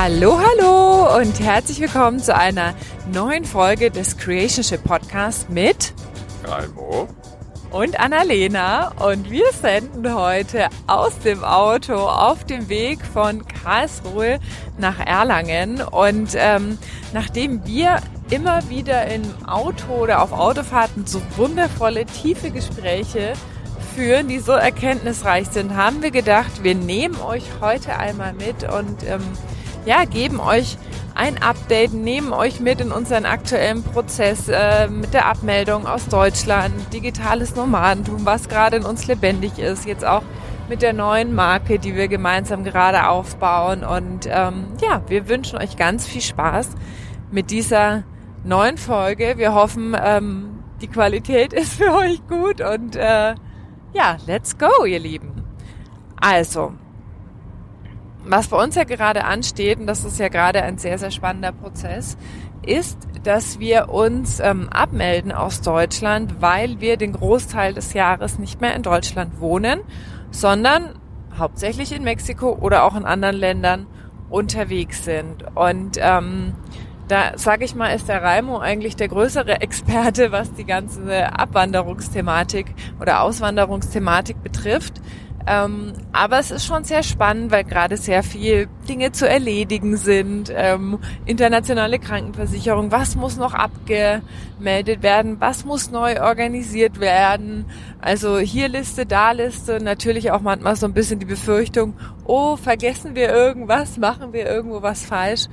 [0.00, 2.72] Hallo, hallo und herzlich willkommen zu einer
[3.12, 5.92] neuen Folge des Creationship Podcast mit
[6.44, 7.08] Raimo.
[7.72, 8.92] und Annalena.
[9.04, 14.38] Und wir senden heute aus dem Auto auf dem Weg von Karlsruhe
[14.78, 15.80] nach Erlangen.
[15.80, 16.78] Und ähm,
[17.12, 17.96] nachdem wir
[18.30, 23.32] immer wieder im Auto oder auf Autofahrten so wundervolle, tiefe Gespräche
[23.96, 29.02] führen, die so erkenntnisreich sind, haben wir gedacht, wir nehmen euch heute einmal mit und
[29.02, 29.22] ähm,
[29.88, 30.76] ja, geben euch
[31.14, 36.74] ein Update, nehmen euch mit in unseren aktuellen Prozess äh, mit der Abmeldung aus Deutschland,
[36.92, 40.22] digitales Nomadentum, was gerade in uns lebendig ist, jetzt auch
[40.68, 43.82] mit der neuen Marke, die wir gemeinsam gerade aufbauen.
[43.82, 46.68] Und ähm, ja, wir wünschen euch ganz viel Spaß
[47.30, 48.02] mit dieser
[48.44, 49.38] neuen Folge.
[49.38, 53.34] Wir hoffen, ähm, die Qualität ist für euch gut und äh,
[53.94, 55.44] ja, let's go, ihr Lieben.
[56.20, 56.74] Also,
[58.28, 61.52] was bei uns ja gerade ansteht, und das ist ja gerade ein sehr, sehr spannender
[61.52, 62.16] Prozess,
[62.64, 68.60] ist, dass wir uns ähm, abmelden aus Deutschland, weil wir den Großteil des Jahres nicht
[68.60, 69.80] mehr in Deutschland wohnen,
[70.30, 70.98] sondern
[71.38, 73.86] hauptsächlich in Mexiko oder auch in anderen Ländern
[74.28, 75.44] unterwegs sind.
[75.54, 76.54] Und ähm,
[77.08, 82.74] da sage ich mal, ist der Raimo eigentlich der größere Experte, was die ganze Abwanderungsthematik
[83.00, 85.00] oder Auswanderungsthematik betrifft.
[85.50, 90.52] Ähm, aber es ist schon sehr spannend, weil gerade sehr viel Dinge zu erledigen sind.
[90.54, 97.64] Ähm, internationale Krankenversicherung, was muss noch abgemeldet werden, was muss neu organisiert werden.
[97.98, 99.82] Also hier Liste, da Liste.
[99.82, 101.94] Natürlich auch manchmal so ein bisschen die Befürchtung,
[102.26, 105.46] oh, vergessen wir irgendwas, machen wir irgendwo was falsch.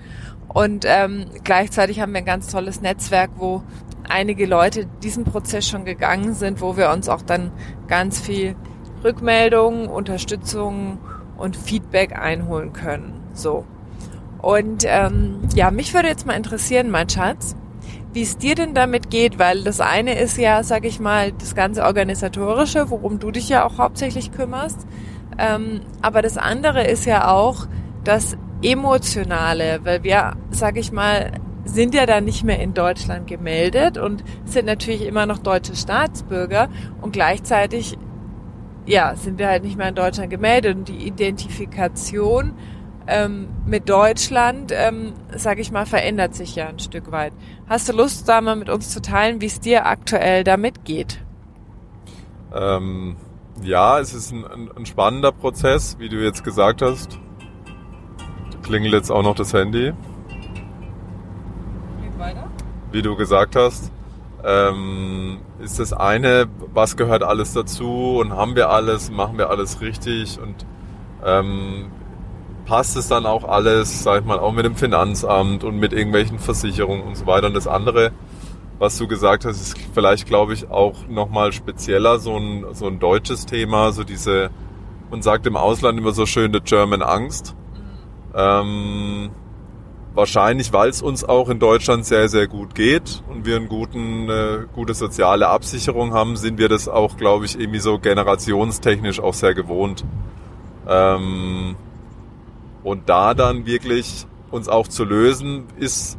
[0.50, 3.64] Und ähm, gleichzeitig haben wir ein ganz tolles Netzwerk, wo
[4.10, 7.52] einige Leute diesen Prozess schon gegangen sind, wo wir uns auch dann
[7.88, 8.56] ganz viel
[9.06, 10.98] Rückmeldungen, Unterstützung
[11.38, 13.22] und Feedback einholen können.
[13.34, 13.66] So.
[14.42, 17.56] Und ähm, ja, mich würde jetzt mal interessieren, mein Schatz,
[18.14, 21.56] wie es dir denn damit geht, weil das eine ist ja, sag ich mal, das
[21.56, 24.88] ganze organisatorische, worum du dich ja auch hauptsächlich kümmerst.
[25.38, 27.68] Ähm, aber das andere ist ja auch
[28.04, 31.32] das emotionale, weil wir, sag ich mal,
[31.66, 36.70] sind ja dann nicht mehr in Deutschland gemeldet und sind natürlich immer noch deutsche Staatsbürger
[37.02, 37.98] und gleichzeitig
[38.86, 42.54] ja, sind wir halt nicht mehr in Deutschland gemeldet und die Identifikation
[43.08, 47.34] ähm, mit Deutschland, ähm, sage ich mal, verändert sich ja ein Stück weit.
[47.68, 51.22] Hast du Lust, da mal mit uns zu teilen, wie es dir aktuell damit geht?
[52.54, 53.18] Ähm,
[53.62, 57.20] ja, es ist ein, ein, spannender Prozess, wie du jetzt gesagt hast.
[58.64, 59.94] Klingelt jetzt auch noch das Handy.
[62.02, 62.50] Geht weiter?
[62.92, 63.92] Wie du gesagt hast
[64.46, 69.82] ähm, ist das eine, was gehört alles dazu und haben wir alles, machen wir alles
[69.82, 70.66] richtig und
[71.26, 71.88] ähm,
[72.66, 76.38] passt es dann auch alles, sag ich mal, auch mit dem Finanzamt und mit irgendwelchen
[76.38, 77.48] Versicherungen und so weiter.
[77.48, 78.12] Und das andere,
[78.78, 83.00] was du gesagt hast, ist vielleicht, glaube ich, auch nochmal spezieller so ein, so ein
[83.00, 84.52] deutsches Thema, so diese,
[85.10, 87.56] man sagt im Ausland immer so schön, the German Angst.
[87.74, 88.36] Mhm.
[88.36, 89.30] Ähm,
[90.16, 94.30] Wahrscheinlich, weil es uns auch in Deutschland sehr, sehr gut geht und wir eine guten,
[94.30, 99.34] äh, gute soziale Absicherung haben, sind wir das auch, glaube ich, irgendwie so generationstechnisch auch
[99.34, 100.06] sehr gewohnt.
[100.88, 101.76] Ähm,
[102.82, 106.18] und da dann wirklich uns auch zu lösen, ist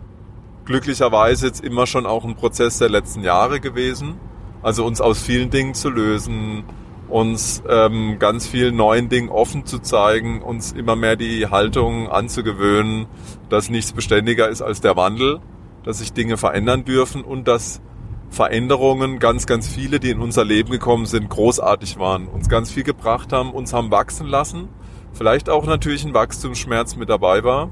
[0.67, 4.17] glücklicherweise jetzt immer schon auch ein Prozess der letzten Jahre gewesen.
[4.63, 6.65] Also uns aus vielen Dingen zu lösen,
[7.09, 13.07] uns ähm, ganz vielen neuen Dingen offen zu zeigen, uns immer mehr die Haltung anzugewöhnen,
[13.49, 15.41] dass nichts beständiger ist als der Wandel,
[15.85, 17.81] dass sich Dinge verändern dürfen und dass
[18.29, 22.83] Veränderungen, ganz, ganz viele, die in unser Leben gekommen sind, großartig waren, uns ganz viel
[22.83, 24.69] gebracht haben, uns haben wachsen lassen,
[25.13, 27.71] vielleicht auch natürlich ein Wachstumsschmerz mit dabei war.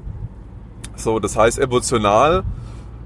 [0.95, 2.43] So, das heißt emotional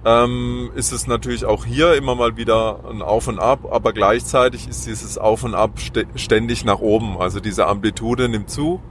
[0.06, 4.68] ähm, ist es natürlich auch hier immer mal wieder ein Auf und Ab, aber gleichzeitig
[4.68, 5.72] ist dieses Auf und Ab
[6.16, 7.18] ständig nach oben.
[7.18, 8.82] Also diese Amplitude nimmt zu,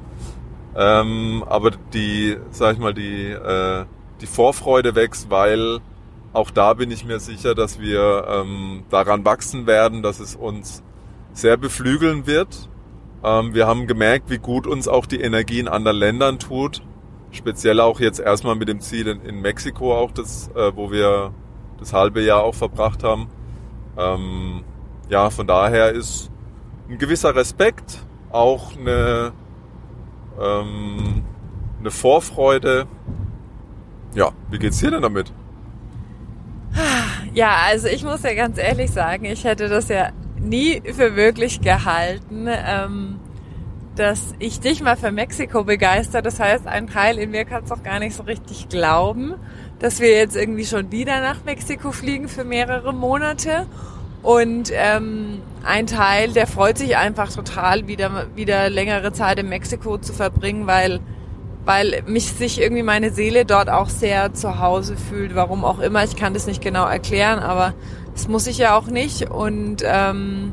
[0.77, 3.85] ähm, aber die, sag ich mal, die, äh,
[4.21, 5.81] die Vorfreude wächst, weil
[6.35, 10.83] auch da bin ich mir sicher, dass wir ähm, daran wachsen werden, dass es uns
[11.33, 12.69] sehr beflügeln wird.
[13.25, 16.83] Ähm, wir haben gemerkt, wie gut uns auch die Energie in anderen Ländern tut
[17.39, 21.33] Speziell auch jetzt erstmal mit dem Ziel in, in Mexiko auch, das, äh, wo wir
[21.79, 23.29] das halbe Jahr auch verbracht haben.
[23.97, 24.65] Ähm,
[25.09, 26.33] ja, von daher ist
[26.89, 29.33] ein gewisser Respekt, auch eine,
[30.41, 31.23] ähm,
[31.79, 32.89] eine Vorfreude.
[34.17, 35.33] Ja, wie geht's dir denn damit?
[37.35, 40.09] Ja, also ich muss ja ganz ehrlich sagen, ich hätte das ja
[40.41, 43.21] nie für möglich gehalten, ähm,
[43.99, 46.23] dass ich dich mal für Mexiko begeister.
[46.23, 49.35] Das heißt, ein Teil in mir kann es auch gar nicht so richtig glauben,
[49.81, 53.67] dass wir jetzt irgendwie schon wieder nach Mexiko fliegen für mehrere Monate.
[54.23, 59.99] Und ähm, ein Teil, der freut sich einfach total, wieder, wieder längere Zeit in Mexiko
[59.99, 61.01] zu verbringen, weil,
[61.65, 65.35] weil mich sich irgendwie meine Seele dort auch sehr zu Hause fühlt.
[65.35, 67.75] Warum auch immer, ich kann das nicht genau erklären, aber
[68.13, 69.31] das muss ich ja auch nicht.
[69.31, 70.53] Und ähm,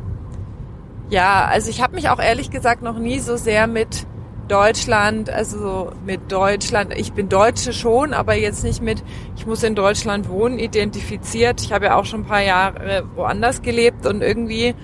[1.10, 4.08] ja, also ich habe mich auch ehrlich gesagt noch nie so sehr mit
[4.48, 9.04] Deutschland, also mit Deutschland, ich bin Deutsche schon, aber jetzt nicht mit,
[9.36, 11.62] ich muss in Deutschland wohnen, identifiziert.
[11.62, 14.76] Ich habe ja auch schon ein paar Jahre woanders gelebt und irgendwie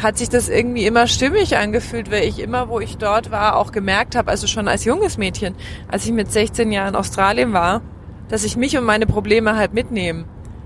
[0.00, 3.72] hat sich das irgendwie immer stimmig angefühlt, weil ich immer, wo ich dort war, auch
[3.72, 5.54] gemerkt habe, also schon als junges Mädchen,
[5.88, 7.80] als ich mit 16 Jahren in Australien war,
[8.28, 10.24] dass ich mich und meine Probleme halt mitnehme.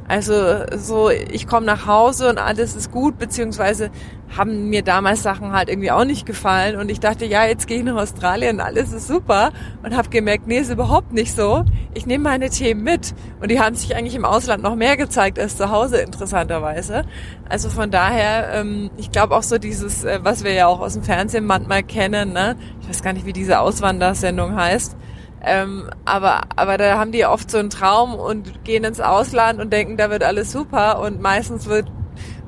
[0.08, 3.90] Also so, ich komme nach Hause und alles ist gut, beziehungsweise
[4.36, 7.78] haben mir damals Sachen halt irgendwie auch nicht gefallen und ich dachte, ja, jetzt gehe
[7.78, 9.52] ich nach Australien, alles ist super
[9.82, 11.64] und habe gemerkt, nee, ist überhaupt nicht so.
[11.94, 15.38] Ich nehme meine Themen mit und die haben sich eigentlich im Ausland noch mehr gezeigt
[15.38, 17.04] als zu Hause interessanterweise.
[17.48, 20.94] Also von daher, ähm, ich glaube auch so dieses, äh, was wir ja auch aus
[20.94, 22.56] dem Fernsehen manchmal kennen, ne?
[22.80, 24.96] ich weiß gar nicht, wie diese Auswandersendung heißt,
[25.44, 29.72] ähm, aber, aber da haben die oft so einen Traum und gehen ins Ausland und
[29.72, 31.86] denken, da wird alles super und meistens wird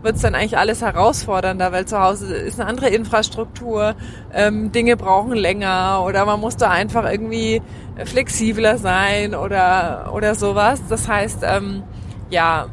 [0.03, 3.95] wird es dann eigentlich alles herausfordernder, weil zu Hause ist eine andere Infrastruktur,
[4.33, 7.61] ähm, Dinge brauchen länger oder man muss da einfach irgendwie
[8.05, 10.81] flexibler sein oder, oder sowas.
[10.89, 11.83] Das heißt, ähm,
[12.31, 12.69] ja,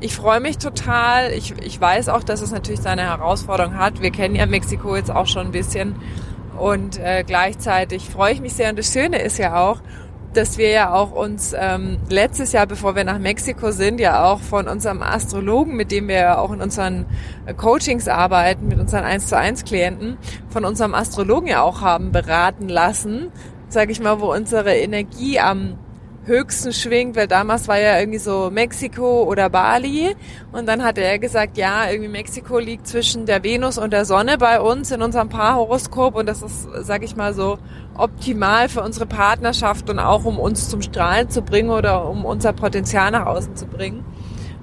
[0.00, 1.32] ich freue mich total.
[1.32, 4.00] Ich, ich weiß auch, dass es natürlich seine Herausforderung hat.
[4.00, 5.96] Wir kennen ja Mexiko jetzt auch schon ein bisschen
[6.60, 8.70] und äh, gleichzeitig freue ich mich sehr.
[8.70, 9.80] Und das Schöne ist ja auch,
[10.34, 14.40] dass wir ja auch uns ähm, letztes Jahr, bevor wir nach Mexiko sind, ja auch
[14.40, 17.06] von unserem Astrologen, mit dem wir auch in unseren
[17.46, 20.18] äh, Coachings arbeiten, mit unseren 1 zu 1 Klienten,
[20.48, 23.32] von unserem Astrologen ja auch haben beraten lassen,
[23.68, 25.78] sage ich mal, wo unsere Energie am
[26.30, 30.16] höchsten schwingt, weil damals war ja irgendwie so Mexiko oder Bali
[30.52, 34.38] und dann hatte er gesagt, ja, irgendwie Mexiko liegt zwischen der Venus und der Sonne
[34.38, 37.58] bei uns in unserem Paarhoroskop und das ist, sag ich mal so,
[37.94, 42.52] optimal für unsere Partnerschaft und auch um uns zum Strahlen zu bringen oder um unser
[42.52, 44.04] Potenzial nach außen zu bringen.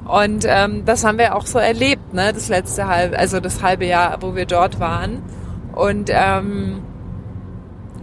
[0.06, 3.86] Und ähm, das haben wir auch so erlebt, ne, das letzte halbe, also das halbe
[3.86, 5.22] Jahr, wo wir dort waren.
[5.74, 6.82] Und ähm,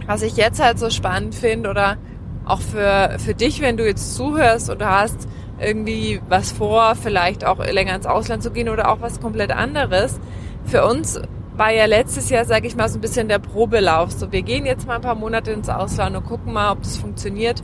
[0.05, 1.97] was ich jetzt halt so spannend finde oder
[2.45, 5.27] auch für, für dich, wenn du jetzt zuhörst und du hast
[5.59, 10.19] irgendwie was vor, vielleicht auch länger ins Ausland zu gehen oder auch was komplett anderes.
[10.65, 11.19] Für uns
[11.55, 14.11] war ja letztes Jahr, sage ich mal, so ein bisschen der Probelauf.
[14.11, 16.97] So, wir gehen jetzt mal ein paar Monate ins Ausland und gucken mal, ob das
[16.97, 17.63] funktioniert,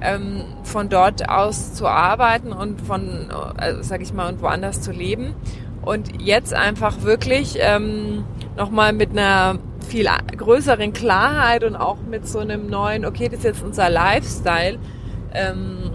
[0.00, 4.90] ähm, von dort aus zu arbeiten und von, also, sage ich mal, und woanders zu
[4.90, 5.34] leben.
[5.82, 8.24] Und jetzt einfach wirklich ähm,
[8.56, 9.58] nochmal mit einer
[9.88, 14.78] viel größeren Klarheit und auch mit so einem neuen, okay, das ist jetzt unser Lifestyle,
[15.34, 15.90] ähm,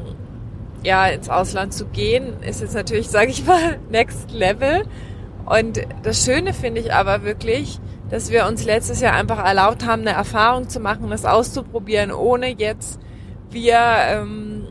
[0.84, 4.84] ja, ins Ausland zu gehen, ist jetzt natürlich, sage ich mal, next level.
[5.45, 7.80] Und das Schöne finde ich aber wirklich,
[8.10, 12.48] dass wir uns letztes Jahr einfach erlaubt haben, eine Erfahrung zu machen, das auszuprobieren, ohne
[12.48, 13.00] jetzt
[13.50, 14.68] wir ähm,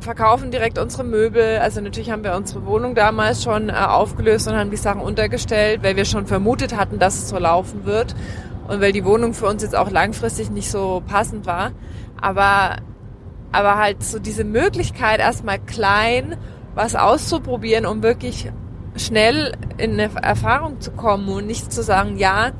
[0.00, 1.58] verkaufen direkt unsere Möbel.
[1.58, 5.82] Also natürlich haben wir unsere Wohnung damals schon äh, aufgelöst und haben die Sachen untergestellt,
[5.82, 8.14] weil wir schon vermutet hatten, dass es so laufen wird
[8.68, 11.72] und weil die Wohnung für uns jetzt auch langfristig nicht so passend war.
[12.20, 12.76] Aber,
[13.52, 16.36] aber halt so diese Möglichkeit, erstmal klein
[16.74, 18.50] was auszuprobieren, um wirklich
[18.96, 22.52] schnell in eine Erfahrung zu kommen und nicht zu sagen, ja,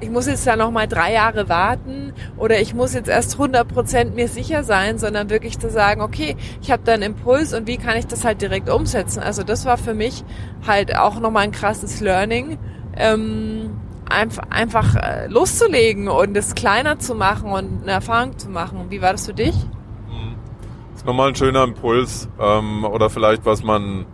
[0.00, 3.66] ich muss jetzt ja noch mal drei Jahre warten oder ich muss jetzt erst 100
[3.66, 7.66] Prozent mir sicher sein, sondern wirklich zu sagen, okay, ich habe da einen Impuls und
[7.66, 9.20] wie kann ich das halt direkt umsetzen?
[9.20, 10.24] Also das war für mich
[10.66, 12.58] halt auch noch mal ein krasses Learning.
[12.96, 13.70] Ähm,
[14.08, 18.86] einfach, einfach äh, loszulegen und es kleiner zu machen und eine Erfahrung zu machen.
[18.90, 19.54] Wie war das für dich?
[20.92, 24.06] Das ist nochmal ein schöner Impuls ähm, oder vielleicht was man,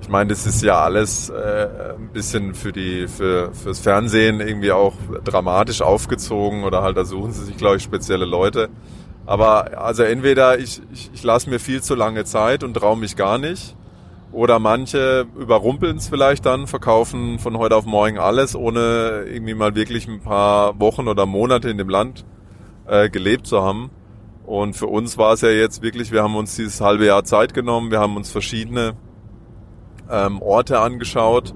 [0.00, 4.72] ich meine, das ist ja alles äh, ein bisschen für die für fürs Fernsehen irgendwie
[4.72, 4.94] auch
[5.24, 8.68] dramatisch aufgezogen oder halt da suchen sie sich glaube ich spezielle Leute.
[9.26, 13.14] Aber also entweder ich, ich, ich lasse mir viel zu lange Zeit und traue mich
[13.14, 13.76] gar nicht
[14.32, 19.74] oder manche überrumpeln es vielleicht dann, verkaufen von heute auf morgen alles, ohne irgendwie mal
[19.74, 22.24] wirklich ein paar Wochen oder Monate in dem Land
[22.86, 23.90] äh, gelebt zu haben.
[24.44, 27.54] Und für uns war es ja jetzt wirklich, wir haben uns dieses halbe Jahr Zeit
[27.54, 28.94] genommen, wir haben uns verschiedene
[30.10, 31.54] ähm, Orte angeschaut,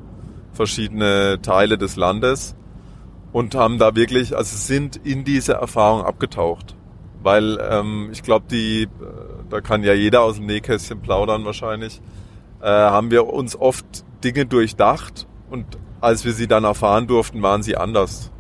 [0.53, 2.55] verschiedene Teile des Landes
[3.33, 6.77] und haben da wirklich, also sind in diese Erfahrung abgetaucht.
[7.23, 8.89] Weil ähm, ich glaube, die, äh,
[9.49, 12.01] da kann ja jeder aus dem Nähkästchen plaudern wahrscheinlich
[12.63, 13.85] äh, haben wir uns oft
[14.23, 15.67] Dinge durchdacht und
[16.01, 18.31] als wir sie dann erfahren durften, waren sie anders.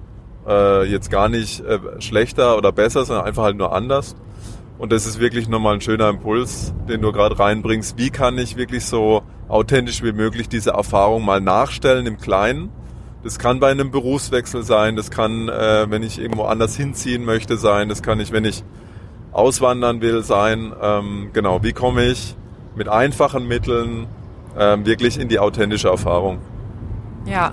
[0.46, 4.16] Äh, jetzt gar nicht äh, schlechter oder besser, sondern einfach halt nur anders.
[4.78, 7.98] Und das ist wirklich nochmal ein schöner Impuls, den du gerade reinbringst.
[7.98, 12.70] Wie kann ich wirklich so authentisch wie möglich diese Erfahrung mal nachstellen im Kleinen?
[13.22, 17.56] Das kann bei einem Berufswechsel sein, das kann, äh, wenn ich irgendwo anders hinziehen möchte,
[17.56, 18.64] sein, das kann ich, wenn ich
[19.30, 20.72] auswandern will, sein.
[20.82, 22.36] Ähm, genau, wie komme ich
[22.74, 24.06] mit einfachen Mitteln
[24.58, 26.38] ähm, wirklich in die authentische Erfahrung?
[27.24, 27.52] Ja.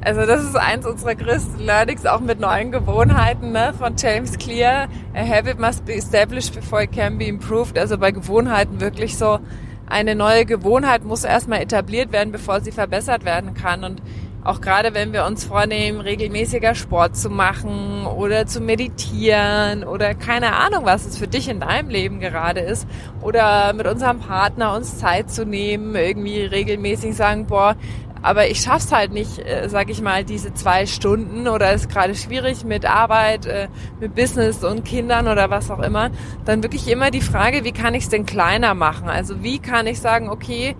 [0.00, 4.88] Also das ist eins unserer größten Learnings, auch mit neuen Gewohnheiten ne, von James Clear.
[5.14, 7.78] A habit must be established before it can be improved.
[7.78, 9.38] Also bei Gewohnheiten wirklich so,
[9.86, 13.84] eine neue Gewohnheit muss erstmal etabliert werden, bevor sie verbessert werden kann.
[13.84, 14.02] Und
[14.44, 20.54] auch gerade wenn wir uns vornehmen, regelmäßiger Sport zu machen oder zu meditieren oder keine
[20.54, 22.86] Ahnung, was es für dich in deinem Leben gerade ist
[23.22, 27.74] oder mit unserem Partner uns Zeit zu nehmen, irgendwie regelmäßig sagen, boah,
[28.20, 32.14] aber ich schaff's halt nicht, äh, sag ich mal, diese zwei Stunden oder ist gerade
[32.14, 33.68] schwierig mit Arbeit, äh,
[34.00, 36.10] mit Business und Kindern oder was auch immer,
[36.44, 39.08] dann wirklich immer die Frage, wie kann ich es denn kleiner machen?
[39.08, 40.74] Also wie kann ich sagen, okay,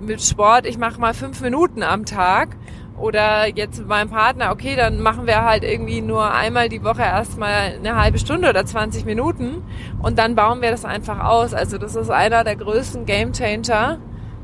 [0.00, 2.56] mit Sport, ich mache mal fünf Minuten am Tag
[3.00, 7.02] oder jetzt mit meinem Partner, okay, dann machen wir halt irgendwie nur einmal die Woche
[7.02, 9.62] erstmal eine halbe Stunde oder 20 Minuten
[10.02, 11.54] und dann bauen wir das einfach aus.
[11.54, 13.98] Also das ist einer der größten Game Changer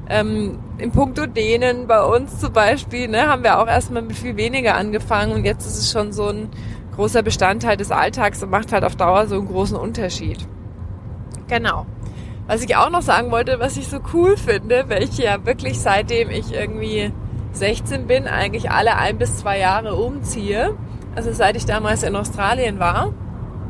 [0.08, 4.36] ähm, Im Punkto Dehnen bei uns zum Beispiel, ne, haben wir auch erstmal mit viel
[4.36, 6.48] weniger angefangen und jetzt ist es schon so ein
[6.94, 10.46] großer Bestandteil des Alltags und macht halt auf Dauer so einen großen Unterschied.
[11.48, 11.86] Genau.
[12.46, 16.30] Was ich auch noch sagen wollte, was ich so cool finde, welche ja wirklich seitdem
[16.30, 17.12] ich irgendwie
[17.58, 20.76] 16 bin, eigentlich alle ein bis zwei Jahre umziehe.
[21.14, 23.12] Also seit ich damals in Australien war.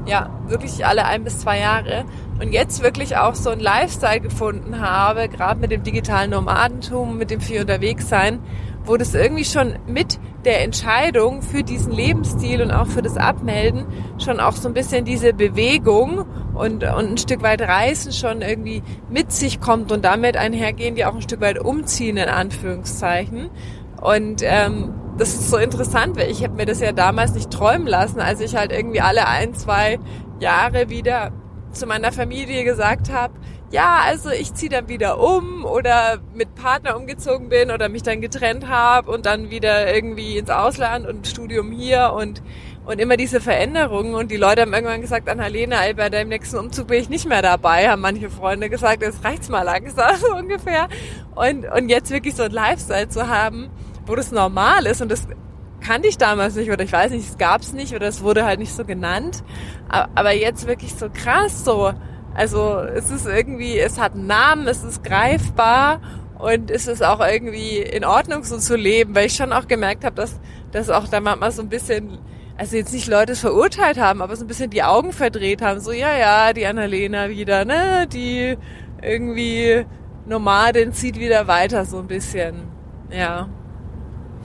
[0.06, 2.04] Ja, wirklich alle ein bis zwei Jahre
[2.40, 7.30] und jetzt wirklich auch so ein Lifestyle gefunden habe, gerade mit dem digitalen Nomadentum, mit
[7.30, 8.38] dem viel unterwegs sein,
[8.84, 13.84] wo das irgendwie schon mit der Entscheidung für diesen Lebensstil und auch für das Abmelden
[14.18, 16.24] schon auch so ein bisschen diese Bewegung
[16.54, 21.04] und, und ein Stück weit Reisen schon irgendwie mit sich kommt und damit einhergehen, die
[21.04, 23.50] auch ein Stück weit umziehen, in Anführungszeichen.
[24.00, 27.86] Und ähm, das ist so interessant, weil ich habe mir das ja damals nicht träumen
[27.86, 29.98] lassen, als ich halt irgendwie alle ein, zwei
[30.40, 31.32] Jahre wieder
[31.72, 33.34] zu meiner Familie gesagt habe,
[33.70, 38.20] ja, also ich ziehe dann wieder um oder mit Partner umgezogen bin oder mich dann
[38.20, 42.42] getrennt habe und dann wieder irgendwie ins Ausland und Studium hier und
[42.86, 44.14] und immer diese Veränderungen.
[44.14, 47.28] Und die Leute haben irgendwann gesagt, Annalena, ey, bei deinem nächsten Umzug bin ich nicht
[47.28, 50.88] mehr dabei, haben manche Freunde gesagt, jetzt reicht's mal langsam so ungefähr.
[51.34, 53.70] Und und jetzt wirklich so ein Lifestyle zu haben,
[54.06, 55.26] wo das normal ist und das
[55.80, 58.58] kannte ich damals nicht oder ich weiß nicht, es gab's nicht oder es wurde halt
[58.58, 59.44] nicht so genannt.
[59.88, 61.92] Aber jetzt wirklich so krass so.
[62.34, 66.00] Also es ist irgendwie, es hat einen Namen, es ist greifbar
[66.38, 70.04] und es ist auch irgendwie in Ordnung so zu leben, weil ich schon auch gemerkt
[70.04, 70.38] habe, dass,
[70.72, 72.18] dass auch da manchmal so ein bisschen,
[72.58, 75.80] also jetzt nicht Leute verurteilt haben, aber so ein bisschen die Augen verdreht haben.
[75.80, 78.56] So, ja, ja, die Annalena wieder, ne, die
[79.02, 79.86] irgendwie
[80.26, 82.64] Nomadin zieht wieder weiter so ein bisschen.
[83.10, 83.48] Ja.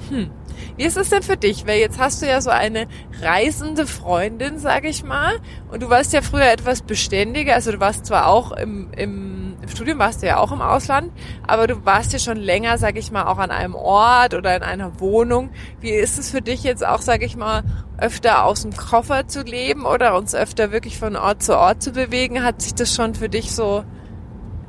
[0.09, 0.29] Hm.
[0.77, 1.67] Wie ist es denn für dich?
[1.67, 2.87] Weil jetzt hast du ja so eine
[3.21, 5.33] reisende Freundin, sage ich mal,
[5.71, 7.55] und du warst ja früher etwas beständiger.
[7.55, 11.11] Also du warst zwar auch im, im, im Studium, warst du ja auch im Ausland,
[11.47, 14.63] aber du warst ja schon länger, sage ich mal, auch an einem Ort oder in
[14.63, 15.49] einer Wohnung.
[15.79, 17.63] Wie ist es für dich jetzt auch, sage ich mal,
[17.97, 21.91] öfter aus dem Koffer zu leben oder uns öfter wirklich von Ort zu Ort zu
[21.91, 22.43] bewegen?
[22.43, 23.83] Hat sich das schon für dich so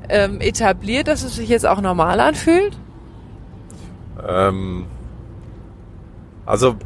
[0.09, 2.77] ähm, etabliert, dass es sich jetzt auch normal anfühlt?
[4.27, 4.87] Ähm
[6.45, 6.77] also,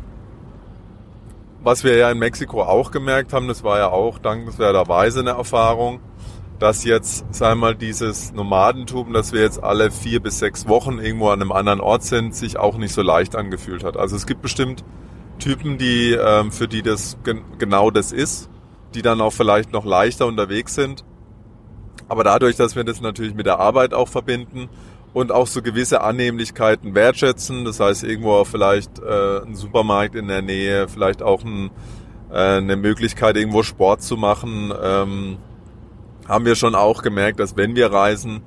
[1.63, 6.01] was wir ja in Mexiko auch gemerkt haben, das war ja auch dankenswerterweise eine Erfahrung,
[6.59, 10.99] dass jetzt, sagen wir mal, dieses Nomadentum, dass wir jetzt alle vier bis sechs Wochen
[10.99, 13.97] irgendwo an einem anderen Ort sind, sich auch nicht so leicht angefühlt hat.
[13.97, 14.85] Also es gibt bestimmt
[15.39, 18.49] Typen, die, ähm, für die das gen genau das ist,
[18.95, 21.05] die dann auch vielleicht noch leichter unterwegs sind.
[22.09, 24.69] Aber dadurch, dass wir das natürlich mit der Arbeit auch verbinden
[25.17, 27.65] und auch so gewisse Annehmlichkeiten wertschätzen.
[27.65, 31.71] Das heißt, irgendwo vielleicht äh, ein Supermarkt in der Nähe, vielleicht auch ein,
[32.31, 34.75] äh, eine Möglichkeit, irgendwo Sport zu machen.
[34.79, 35.39] Ähm,
[36.29, 38.43] haben wir schon auch gemerkt, dass wenn wir reisen,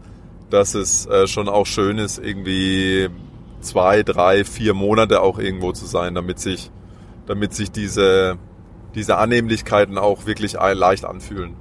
[0.51, 3.09] dass es äh, schon auch schön ist, irgendwie
[3.61, 6.69] zwei, drei, vier Monate auch irgendwo zu sein, damit sich,
[7.25, 8.37] damit sich diese,
[8.93, 11.55] diese Annehmlichkeiten auch wirklich leicht anfühlen.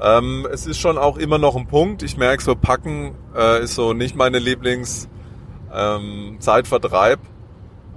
[0.00, 2.02] Ähm, es ist schon auch immer noch ein Punkt.
[2.02, 7.18] Ich merke so, Packen äh, ist so nicht meine Lieblingszeitvertreib.
[7.18, 7.26] Ähm,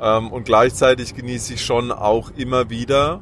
[0.01, 3.21] ähm, und gleichzeitig genieße ich schon auch immer wieder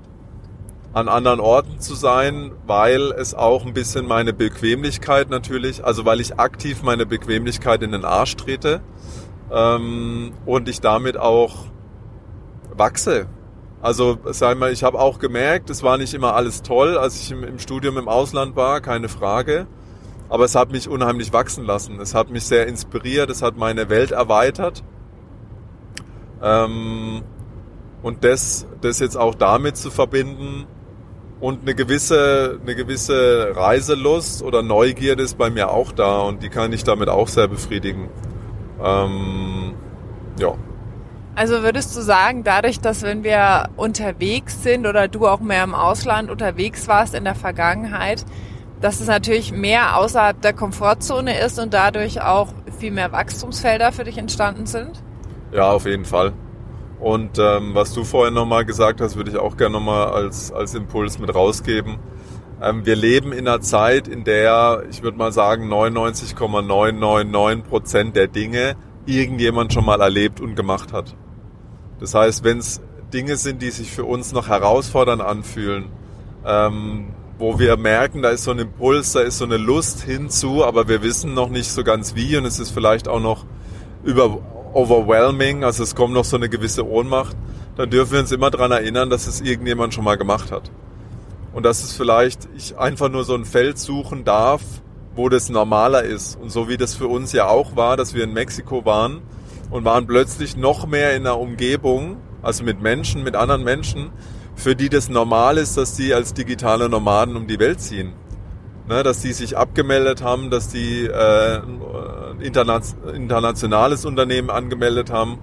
[0.93, 6.19] an anderen Orten zu sein, weil es auch ein bisschen meine Bequemlichkeit natürlich, also weil
[6.19, 8.81] ich aktiv meine Bequemlichkeit in den Arsch trete
[9.51, 11.65] ähm, und ich damit auch
[12.75, 13.27] wachse.
[13.81, 17.31] Also sag mal, ich habe auch gemerkt, es war nicht immer alles toll, als ich
[17.31, 19.67] im, im, Studium im Ausland war, keine Frage.
[20.29, 21.99] Aber es hat mich unheimlich wachsen lassen.
[22.01, 24.83] Es hat mich sehr inspiriert, es hat meine Welt erweitert.
[26.41, 27.21] Ähm,
[28.01, 30.65] und das, das jetzt auch damit zu verbinden
[31.39, 36.49] und eine gewisse, eine gewisse Reiselust oder Neugierde ist bei mir auch da und die
[36.49, 38.09] kann ich damit auch sehr befriedigen.
[38.83, 39.73] Ähm,
[40.39, 40.55] ja.
[41.37, 45.75] Also würdest du sagen, dadurch, dass wenn wir unterwegs sind oder du auch mehr im
[45.75, 48.25] Ausland unterwegs warst in der Vergangenheit,
[48.81, 52.47] dass es natürlich mehr außerhalb der Komfortzone ist und dadurch auch
[52.79, 55.03] viel mehr Wachstumsfelder für dich entstanden sind?
[55.51, 56.33] Ja, auf jeden Fall.
[56.99, 60.73] Und ähm, was du vorhin nochmal gesagt hast, würde ich auch gerne nochmal als, als
[60.73, 61.97] Impuls mit rausgeben.
[62.63, 68.27] Ähm, wir leben in einer Zeit, in der, ich würde mal sagen, 99,999 Prozent der
[68.27, 68.75] Dinge
[69.05, 71.15] irgendjemand schon mal erlebt und gemacht hat.
[71.99, 72.81] Das heißt, wenn es
[73.13, 75.85] Dinge sind, die sich für uns noch herausfordernd anfühlen,
[76.45, 77.07] ähm,
[77.39, 80.87] wo wir merken, da ist so ein Impuls, da ist so eine Lust hinzu, aber
[80.87, 83.45] wir wissen noch nicht so ganz wie und es ist vielleicht auch noch
[84.03, 84.39] über
[84.73, 87.35] overwhelming, also es kommt noch so eine gewisse Ohnmacht,
[87.75, 90.71] dann dürfen wir uns immer daran erinnern, dass es irgendjemand schon mal gemacht hat.
[91.53, 94.61] Und dass es vielleicht ich einfach nur so ein Feld suchen darf,
[95.15, 96.39] wo das normaler ist.
[96.39, 99.21] Und so wie das für uns ja auch war, dass wir in Mexiko waren
[99.69, 104.11] und waren plötzlich noch mehr in einer Umgebung, also mit Menschen, mit anderen Menschen,
[104.55, 108.13] für die das normal ist, dass die als digitale Nomaden um die Welt ziehen.
[108.87, 111.59] Ne, dass die sich abgemeldet haben, dass die äh,
[112.39, 112.79] interna
[113.13, 115.39] internationales Unternehmen angemeldet haben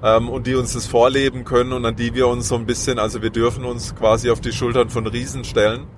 [0.00, 3.00] ähm, und die uns das vorleben können und an die wir uns so ein bisschen,
[3.00, 5.88] also wir dürfen uns quasi auf die Schultern von Riesen stellen,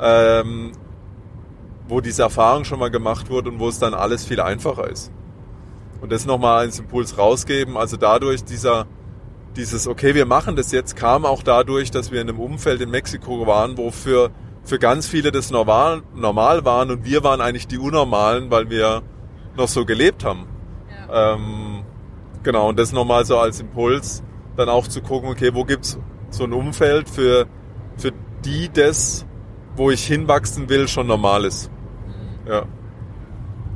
[0.00, 0.72] ähm,
[1.86, 5.12] wo diese Erfahrung schon mal gemacht wurde und wo es dann alles viel einfacher ist.
[6.00, 8.86] Und das nochmal als Impuls rausgeben, also dadurch dieser
[9.56, 12.90] dieses, okay, wir machen das jetzt, kam auch dadurch, dass wir in einem Umfeld in
[12.90, 14.30] Mexiko waren, wo für,
[14.62, 19.02] für ganz viele das normal, normal waren und wir waren eigentlich die Unnormalen, weil wir
[19.56, 20.46] noch so gelebt haben.
[21.08, 21.34] Ja.
[21.34, 21.82] Ähm,
[22.42, 24.22] genau, und das nochmal so als Impuls,
[24.56, 25.98] dann auch zu gucken, okay, wo gibt's
[26.30, 27.46] so ein Umfeld für,
[27.96, 28.12] für
[28.44, 29.26] die das,
[29.74, 31.70] wo ich hinwachsen will, schon normal ist.
[32.06, 32.50] Mhm.
[32.50, 32.62] Ja.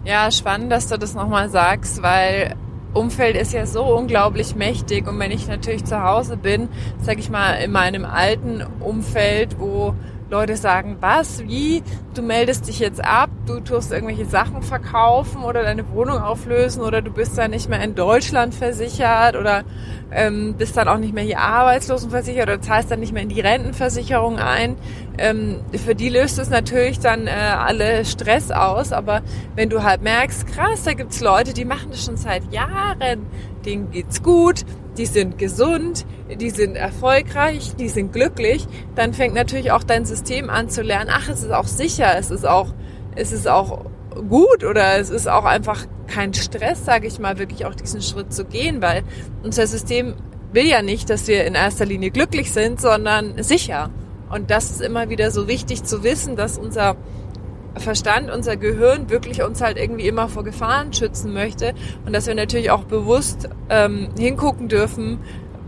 [0.04, 2.56] Ja, spannend, dass du das nochmal sagst, weil
[2.92, 5.08] Umfeld ist ja so unglaublich mächtig.
[5.08, 6.68] Und wenn ich natürlich zu Hause bin,
[7.00, 9.94] sag ich mal, in meinem alten Umfeld, wo
[10.34, 15.62] Leute sagen, was, wie, du meldest dich jetzt ab, du tust irgendwelche Sachen verkaufen oder
[15.62, 19.62] deine Wohnung auflösen oder du bist dann nicht mehr in Deutschland versichert oder
[20.10, 23.40] ähm, bist dann auch nicht mehr hier arbeitslosenversichert oder zahlst dann nicht mehr in die
[23.40, 24.74] Rentenversicherung ein.
[25.18, 29.22] Ähm, für die löst es natürlich dann äh, alle Stress aus, aber
[29.54, 33.26] wenn du halt merkst, krass, da gibt's Leute, die machen das schon seit Jahren,
[33.64, 34.64] denen geht's gut,
[34.96, 36.06] die sind gesund,
[36.40, 41.10] die sind erfolgreich, die sind glücklich, dann fängt natürlich auch dein System an zu lernen,
[41.12, 42.68] ach, es ist auch sicher, es ist auch,
[43.16, 43.84] es ist auch
[44.28, 48.32] gut oder es ist auch einfach kein Stress, sage ich mal, wirklich auch diesen Schritt
[48.32, 49.02] zu gehen, weil
[49.42, 50.14] unser System
[50.52, 53.90] will ja nicht, dass wir in erster Linie glücklich sind, sondern sicher.
[54.30, 56.96] Und das ist immer wieder so wichtig zu wissen, dass unser
[57.76, 61.74] Verstand, unser Gehirn wirklich uns halt irgendwie immer vor Gefahren schützen möchte.
[62.06, 65.18] Und dass wir natürlich auch bewusst ähm, hingucken dürfen,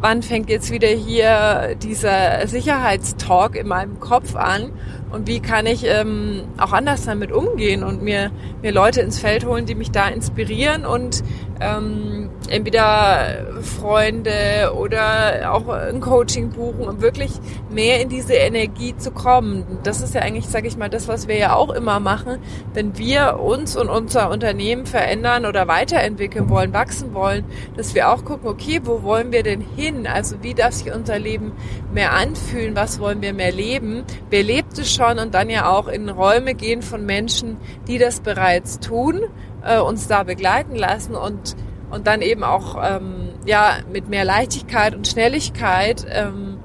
[0.01, 4.73] wann fängt jetzt wieder hier dieser Sicherheitstalk in meinem Kopf an
[5.11, 8.31] und wie kann ich ähm, auch anders damit umgehen und mir,
[8.62, 11.23] mir Leute ins Feld holen, die mich da inspirieren und
[11.61, 17.33] ähm, entweder Freunde oder auch ein Coaching buchen, um wirklich
[17.71, 19.64] mehr in diese Energie zu kommen.
[19.83, 22.38] Das ist ja eigentlich, sage ich mal, das, was wir ja auch immer machen,
[22.75, 27.45] wenn wir uns und unser Unternehmen verändern oder weiterentwickeln wollen, wachsen wollen,
[27.77, 30.07] dass wir auch gucken, okay, wo wollen wir denn hin?
[30.07, 31.53] Also wie darf sich unser Leben
[31.92, 32.77] mehr anfühlen?
[32.77, 34.05] Was wollen wir mehr leben?
[34.31, 35.18] Wer lebt es schon?
[35.18, 39.22] Und dann ja auch in Räume gehen von Menschen, die das bereits tun
[39.66, 41.56] äh, uns da begleiten lassen und,
[41.90, 46.59] und dann eben auch ähm, ja, mit mehr Leichtigkeit und Schnelligkeit ähm,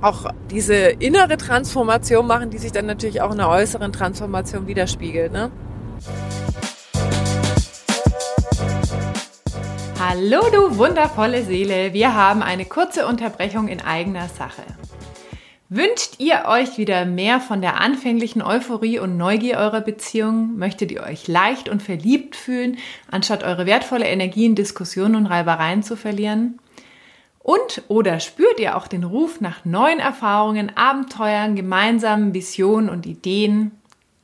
[0.00, 5.32] auch diese innere Transformation machen, die sich dann natürlich auch in der äußeren Transformation widerspiegelt.
[5.32, 5.50] Ne?
[10.00, 14.62] Hallo du wundervolle Seele, wir haben eine kurze Unterbrechung in eigener Sache.
[15.70, 20.56] Wünscht ihr euch wieder mehr von der anfänglichen Euphorie und Neugier eurer Beziehung?
[20.56, 22.78] Möchtet ihr euch leicht und verliebt fühlen,
[23.10, 26.58] anstatt eure wertvolle Energie in Diskussionen und Reibereien zu verlieren?
[27.38, 33.72] Und oder spürt ihr auch den Ruf nach neuen Erfahrungen, Abenteuern, gemeinsamen Visionen und Ideen?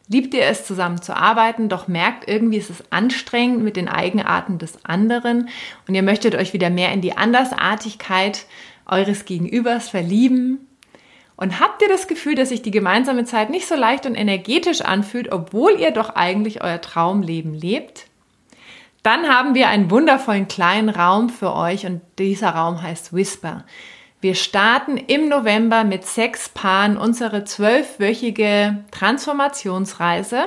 [0.09, 4.57] Liebt ihr es, zusammen zu arbeiten, doch merkt irgendwie, ist es anstrengend mit den Eigenarten
[4.59, 5.51] des anderen
[5.87, 8.47] und ihr möchtet euch wieder mehr in die Andersartigkeit
[8.87, 10.69] eures Gegenübers verlieben?
[11.37, 14.83] Und habt ihr das Gefühl, dass sich die gemeinsame Zeit nicht so leicht und energetisch
[14.83, 18.07] anfühlt, obwohl ihr doch eigentlich euer Traumleben lebt?
[19.03, 23.65] Dann haben wir einen wundervollen kleinen Raum für euch und dieser Raum heißt Whisper.
[24.21, 30.45] Wir starten im November mit sechs Paaren unsere zwölfwöchige Transformationsreise.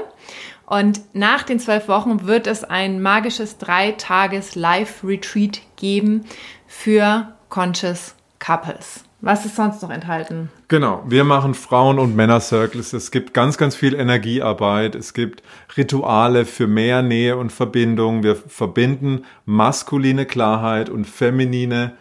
[0.66, 6.26] Und nach den zwölf Wochen wird es ein magisches Drei-Tages-Live-Retreat geben
[6.66, 9.07] für Conscious Couples.
[9.20, 10.50] Was ist sonst noch enthalten?
[10.68, 12.94] Genau, wir machen Frauen- und Männer-Circles.
[12.94, 14.94] Es gibt ganz, ganz viel Energiearbeit.
[14.94, 15.42] Es gibt
[15.76, 18.22] Rituale für mehr Nähe und Verbindung.
[18.22, 21.94] Wir verbinden maskuline Klarheit und feminine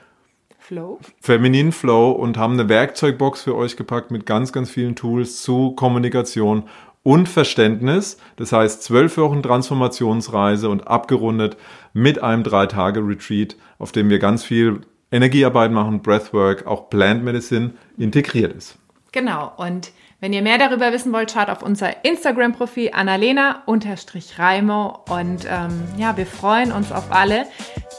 [0.59, 0.98] Flow.
[1.20, 5.70] Femininen Flow und haben eine Werkzeugbox für euch gepackt mit ganz, ganz vielen Tools zu
[5.70, 6.64] Kommunikation
[7.02, 8.18] und Verständnis.
[8.35, 11.57] Das heißt, zwölf Wochen Transformationsreise und abgerundet
[11.92, 18.53] mit einem Drei-Tage-Retreat, auf dem wir ganz viel Energiearbeit machen, Breathwork, auch Plant Medicine integriert
[18.53, 18.77] ist.
[19.12, 19.53] Genau.
[19.57, 25.05] Und wenn ihr mehr darüber wissen wollt, schaut auf unser Instagram-Profil Annalena-Reimo.
[25.09, 27.47] Und ähm, ja, wir freuen uns auf alle,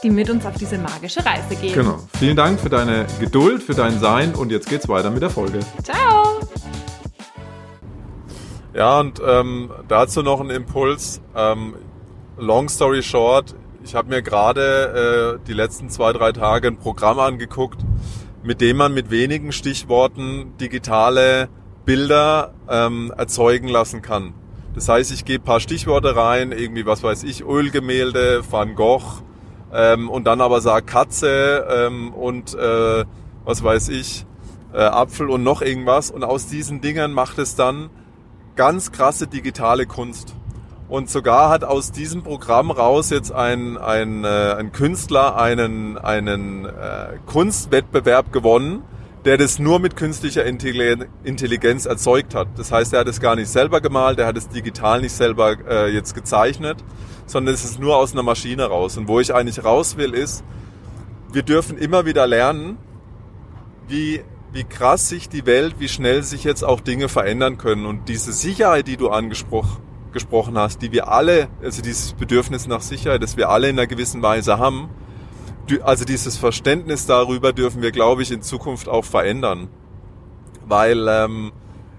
[0.02, 1.74] die mit uns auf diese magische Reise gehen.
[1.74, 1.98] Genau.
[2.18, 5.60] Vielen Dank für deine Geduld, für dein Sein und jetzt geht's weiter mit der Folge.
[5.82, 6.40] Ciao!
[8.74, 11.20] Ja, und ähm, dazu noch ein Impuls.
[11.34, 11.74] Ähm,
[12.36, 13.54] long story short,
[13.88, 17.80] ich habe mir gerade äh, die letzten zwei, drei Tage ein Programm angeguckt,
[18.42, 21.48] mit dem man mit wenigen Stichworten digitale
[21.86, 24.34] Bilder ähm, erzeugen lassen kann.
[24.74, 29.22] Das heißt, ich gebe paar Stichworte rein, irgendwie was weiß ich, Ölgemälde, Van Gogh,
[29.72, 33.06] ähm, und dann aber sag Katze ähm, und äh,
[33.46, 34.26] was weiß ich,
[34.74, 36.10] äh, Apfel und noch irgendwas.
[36.10, 37.88] Und aus diesen Dingern macht es dann
[38.54, 40.34] ganz krasse digitale Kunst.
[40.88, 46.64] Und sogar hat aus diesem Programm raus jetzt ein, ein, äh, ein Künstler einen, einen
[46.64, 48.82] äh, Kunstwettbewerb gewonnen,
[49.26, 52.48] der das nur mit künstlicher Intelligenz erzeugt hat.
[52.56, 55.56] Das heißt, er hat es gar nicht selber gemalt, er hat es digital nicht selber
[55.68, 56.78] äh, jetzt gezeichnet,
[57.26, 58.96] sondern es ist nur aus einer Maschine raus.
[58.96, 60.42] Und wo ich eigentlich raus will, ist,
[61.30, 62.78] wir dürfen immer wieder lernen,
[63.88, 64.22] wie,
[64.52, 67.84] wie krass sich die Welt, wie schnell sich jetzt auch Dinge verändern können.
[67.84, 72.80] Und diese Sicherheit, die du angesprochen gesprochen hast, die wir alle, also dieses Bedürfnis nach
[72.80, 74.88] Sicherheit, das wir alle in einer gewissen Weise haben,
[75.82, 79.68] also dieses Verständnis darüber dürfen wir, glaube ich, in Zukunft auch verändern.
[80.66, 81.52] Weil ähm,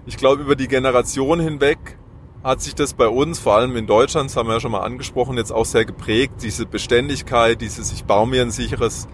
[0.06, 1.98] ich glaube, über die Generation hinweg
[2.42, 4.80] hat sich das bei uns, vor allem in Deutschland, das haben wir ja schon mal
[4.80, 9.08] angesprochen, jetzt auch sehr geprägt, diese Beständigkeit, dieses, ich baue mir ein sicheres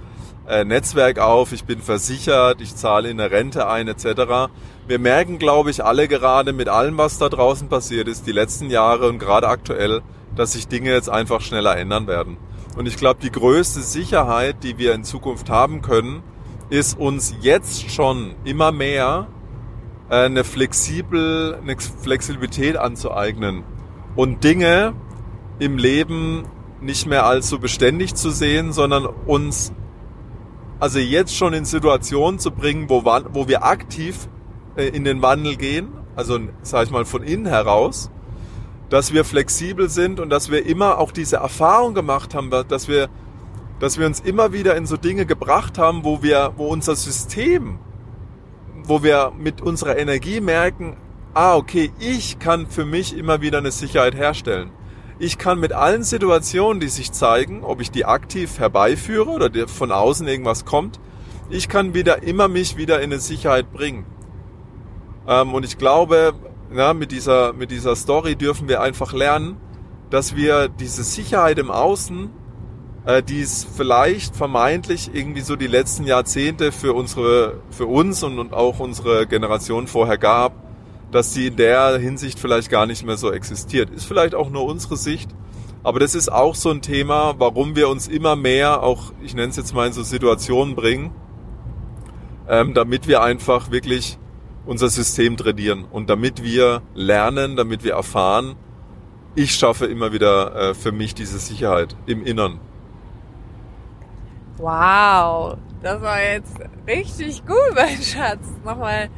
[0.48, 4.50] äh, Netzwerk auf, ich bin versichert, ich zahle in eine Rente ein, etc.
[4.87, 8.70] Wir merken, glaube ich, alle gerade mit allem, was da draußen passiert ist, die letzten
[8.70, 10.02] Jahre und gerade aktuell,
[10.35, 12.37] dass sich Dinge jetzt einfach schneller ändern werden.
[12.76, 16.22] Und ich glaube, die größte Sicherheit, die wir in Zukunft haben können,
[16.68, 19.28] ist uns jetzt schon immer mehr
[20.11, 23.64] äh, eine, flexibel, eine Flexibilität anzueignen
[24.14, 24.94] und Dinge
[25.59, 26.44] im Leben
[26.80, 29.72] nicht mehr so beständig zu sehen, sondern uns
[30.78, 34.28] also jetzt schon in Situationen zu bringen, wo, wo wir aktiv
[34.76, 38.10] äh, in den Wandel gehen, also sage ich mal von innen heraus,
[38.88, 43.08] dass wir flexibel sind und dass wir immer auch diese Erfahrung gemacht haben, dass wir,
[43.80, 47.78] dass wir uns immer wieder in so Dinge gebracht haben, wo wir, wo unser System
[48.88, 50.96] wo wir mit unserer Energie merken,
[51.34, 54.70] ah, okay, ich kann für mich immer wieder eine Sicherheit herstellen.
[55.18, 59.92] Ich kann mit allen Situationen, die sich zeigen, ob ich die aktiv herbeiführe oder von
[59.92, 61.00] außen irgendwas kommt,
[61.48, 64.05] ich kann wieder immer mich wieder in eine Sicherheit bringen.
[65.26, 66.35] Ähm, und ich glaube,
[66.74, 69.57] ja, mit dieser, mit dieser Story dürfen wir einfach lernen,
[70.11, 72.31] dass wir diese Sicherheit im Außen
[73.07, 78.38] äh, die es vielleicht vermeintlich irgendwie so die letzten Jahrzehnte für unsere, für uns und,
[78.38, 80.52] und auch unsere Generation vorher gab,
[81.16, 83.88] dass sie in der Hinsicht vielleicht gar nicht mehr so existiert.
[83.88, 85.31] Ist vielleicht auch nur unsere Sicht,
[85.83, 89.48] aber das ist auch so ein Thema, warum wir uns immer mehr auch, ich nenne
[89.48, 91.12] es jetzt mal in so Situationen bringen,
[92.48, 94.18] ähm, damit wir einfach wirklich
[94.66, 98.57] unser System trainieren und damit wir lernen, damit wir erfahren,
[99.35, 102.61] ich schaffe immer wieder äh, für mich diese Sicherheit im Innern.
[104.59, 108.46] Wow, das war jetzt richtig gut, mein Schatz.
[108.64, 109.09] Nochmal,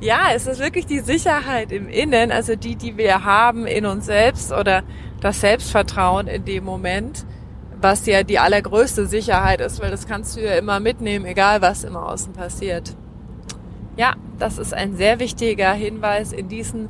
[0.00, 4.06] ja, es ist wirklich die Sicherheit im Innen, also die, die wir haben in uns
[4.06, 4.82] selbst oder
[5.20, 7.24] das Selbstvertrauen in dem Moment,
[7.80, 11.84] was ja die allergrößte Sicherheit ist, weil das kannst du ja immer mitnehmen, egal was
[11.84, 12.94] im Außen passiert.
[13.96, 16.88] Ja, das ist ein sehr wichtiger Hinweis in diesen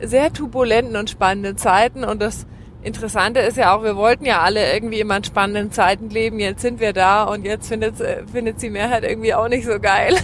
[0.00, 2.46] sehr turbulenten und spannenden Zeiten und das
[2.80, 6.38] Interessante ist ja auch, wir wollten ja alle irgendwie immer in spannenden Zeiten leben.
[6.38, 9.80] Jetzt sind wir da und jetzt findet, äh, findet die Mehrheit irgendwie auch nicht so
[9.80, 10.14] geil.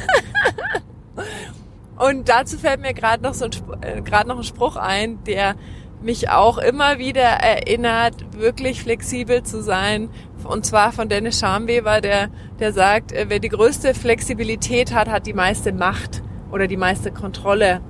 [1.96, 3.50] und dazu fällt mir gerade noch so ein,
[3.82, 5.54] äh, gerade noch ein Spruch ein, der
[6.02, 10.10] mich auch immer wieder erinnert, wirklich flexibel zu sein.
[10.44, 12.28] Und zwar von Dennis Schamweber, der,
[12.60, 17.10] der sagt, äh, wer die größte Flexibilität hat, hat die meiste Macht oder die meiste
[17.10, 17.80] Kontrolle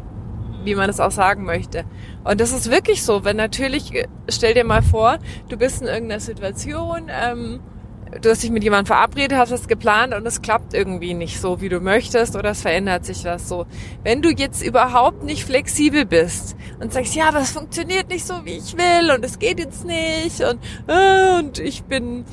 [0.64, 1.84] wie man es auch sagen möchte.
[2.24, 3.92] Und das ist wirklich so, wenn natürlich,
[4.28, 7.60] stell dir mal vor, du bist in irgendeiner Situation, ähm,
[8.20, 11.60] du hast dich mit jemandem verabredet, hast es geplant und es klappt irgendwie nicht so,
[11.60, 13.66] wie du möchtest oder es verändert sich was so.
[14.02, 18.58] Wenn du jetzt überhaupt nicht flexibel bist und sagst, ja, aber funktioniert nicht so, wie
[18.58, 22.24] ich will und es geht jetzt nicht und, äh, und ich bin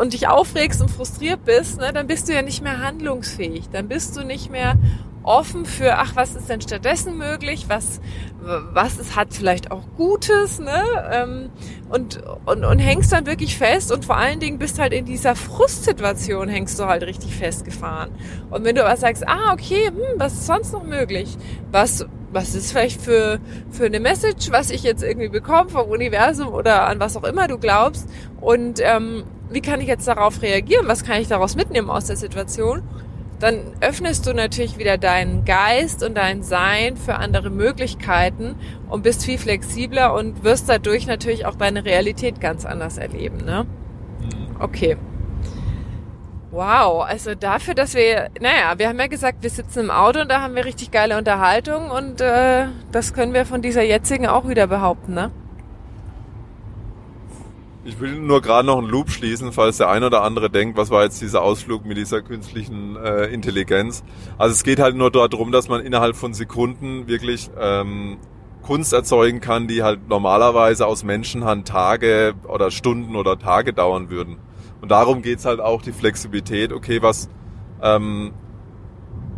[0.00, 3.68] und dich aufregst und frustriert bist, ne, dann bist du ja nicht mehr handlungsfähig.
[3.70, 4.74] Dann bist du nicht mehr
[5.22, 7.66] offen für, ach, was ist denn stattdessen möglich?
[7.68, 8.00] Was,
[8.40, 10.82] was ist, hat vielleicht auch Gutes, ne?
[11.12, 11.50] Ähm,
[11.90, 15.36] und, und, und hängst dann wirklich fest und vor allen Dingen bist halt in dieser
[15.36, 18.10] Frustsituation hängst du halt richtig festgefahren.
[18.50, 21.36] Und wenn du aber sagst, ah, okay, hm, was ist sonst noch möglich?
[21.70, 23.38] Was, was ist vielleicht für,
[23.70, 27.48] für eine Message, was ich jetzt irgendwie bekomme vom Universum oder an was auch immer
[27.48, 28.08] du glaubst?
[28.40, 30.86] Und ähm, wie kann ich jetzt darauf reagieren?
[30.86, 32.82] Was kann ich daraus mitnehmen aus der Situation?
[33.40, 38.54] dann öffnest du natürlich wieder deinen Geist und dein Sein für andere Möglichkeiten
[38.88, 43.38] und bist viel flexibler und wirst dadurch natürlich auch deine Realität ganz anders erleben.
[43.38, 43.66] Ne?
[44.20, 44.56] Mhm.
[44.60, 44.96] Okay.
[46.52, 50.28] Wow, also dafür, dass wir, naja, wir haben ja gesagt, wir sitzen im Auto und
[50.28, 54.48] da haben wir richtig geile Unterhaltung und äh, das können wir von dieser jetzigen auch
[54.48, 55.30] wieder behaupten, ne?
[57.84, 60.90] Ich will nur gerade noch einen Loop schließen, falls der ein oder andere denkt, was
[60.90, 64.02] war jetzt dieser Ausflug mit dieser künstlichen äh, Intelligenz.
[64.36, 68.18] Also es geht halt nur darum, dass man innerhalb von Sekunden wirklich ähm,
[68.62, 74.36] Kunst erzeugen kann, die halt normalerweise aus Menschenhand Tage oder Stunden oder Tage dauern würden.
[74.80, 76.72] Und darum geht's halt auch die Flexibilität.
[76.72, 77.28] Okay, was
[77.82, 78.32] ähm,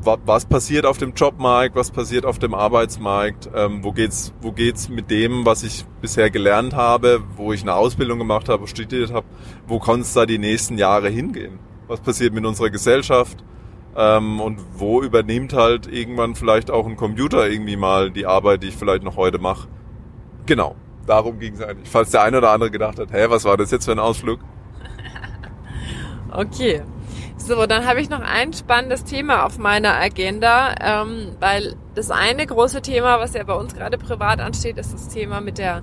[0.05, 4.89] was passiert auf dem Jobmarkt, was passiert auf dem Arbeitsmarkt, ähm, wo geht's, wo geht's
[4.89, 9.27] mit dem, was ich bisher gelernt habe, wo ich eine Ausbildung gemacht habe, studiert habe,
[9.67, 11.59] wo kann es da die nächsten Jahre hingehen?
[11.87, 13.45] Was passiert mit unserer Gesellschaft?
[13.95, 18.69] Ähm, und wo übernimmt halt irgendwann vielleicht auch ein Computer irgendwie mal die Arbeit, die
[18.69, 19.69] ich vielleicht noch heute mache?
[20.47, 20.75] Genau,
[21.07, 21.89] darum ging es eigentlich.
[21.89, 24.41] Falls der eine oder andere gedacht hat, hä, was war das jetzt für ein Ausflug?
[26.35, 26.83] Okay.
[27.37, 32.47] So, dann habe ich noch ein spannendes Thema auf meiner Agenda, ähm, weil das eine
[32.47, 35.83] große Thema, was ja bei uns gerade privat ansteht, ist das Thema mit der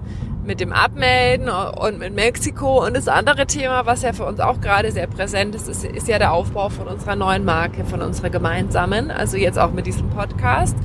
[0.50, 2.84] mit dem Abmelden und mit Mexiko.
[2.84, 6.08] Und das andere Thema, was ja für uns auch gerade sehr präsent ist, ist, ist
[6.08, 10.10] ja der Aufbau von unserer neuen Marke, von unserer gemeinsamen, also jetzt auch mit diesem
[10.10, 10.76] Podcast.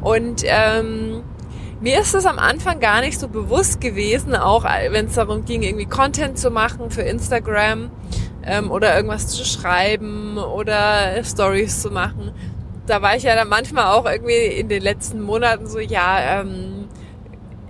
[0.00, 1.22] Und ähm,
[1.80, 5.62] mir ist es am Anfang gar nicht so bewusst gewesen, auch wenn es darum ging,
[5.62, 7.90] irgendwie Content zu machen für Instagram
[8.46, 12.32] ähm, oder irgendwas zu schreiben oder Stories zu machen.
[12.86, 16.88] Da war ich ja dann manchmal auch irgendwie in den letzten Monaten so, ja, ähm,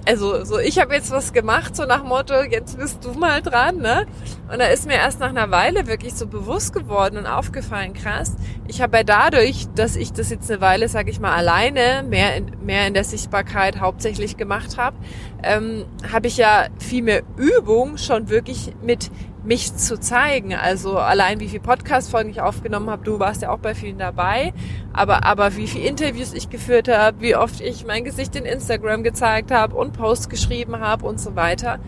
[0.06, 3.78] also so ich habe jetzt was gemacht, so nach Motto, jetzt bist du mal dran,
[3.78, 4.06] ne?
[4.52, 8.32] Und da ist mir erst nach einer Weile wirklich so bewusst geworden und aufgefallen, krass,
[8.66, 12.36] ich habe ja dadurch, dass ich das jetzt eine Weile, sage ich mal, alleine mehr
[12.36, 14.96] in, mehr in der Sichtbarkeit hauptsächlich gemacht habe,
[15.42, 19.10] ähm, habe ich ja viel mehr Übung schon wirklich mit
[19.44, 20.54] mich zu zeigen.
[20.54, 24.52] Also allein wie viel Podcast-Folgen ich aufgenommen habe, du warst ja auch bei vielen dabei,
[24.92, 29.02] aber, aber wie viele Interviews ich geführt habe, wie oft ich mein Gesicht in Instagram
[29.02, 31.78] gezeigt habe und Posts geschrieben habe und so weiter,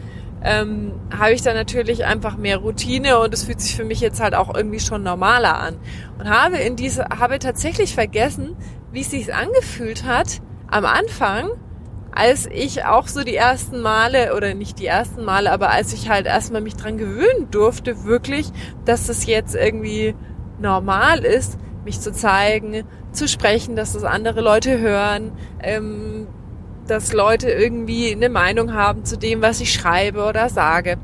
[0.42, 4.20] ähm, habe ich da natürlich einfach mehr Routine und es fühlt sich für mich jetzt
[4.20, 5.76] halt auch irgendwie schon normaler an.
[6.18, 8.54] Und habe in diese, habe tatsächlich vergessen,
[8.92, 11.50] wie es sich angefühlt hat am Anfang,
[12.16, 16.08] als ich auch so die ersten Male, oder nicht die ersten Male, aber als ich
[16.08, 18.50] halt erstmal mich dran gewöhnen durfte, wirklich,
[18.86, 20.14] dass das jetzt irgendwie
[20.58, 26.26] normal ist, mich zu zeigen, zu sprechen, dass das andere Leute hören, ähm,
[26.86, 30.96] dass Leute irgendwie eine Meinung haben zu dem, was ich schreibe oder sage.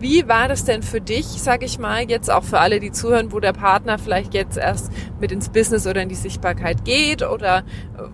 [0.00, 3.32] Wie war das denn für dich, sag ich mal, jetzt auch für alle, die zuhören,
[3.32, 7.58] wo der Partner vielleicht jetzt erst mit ins Business oder in die Sichtbarkeit geht oder
[7.58, 7.62] äh,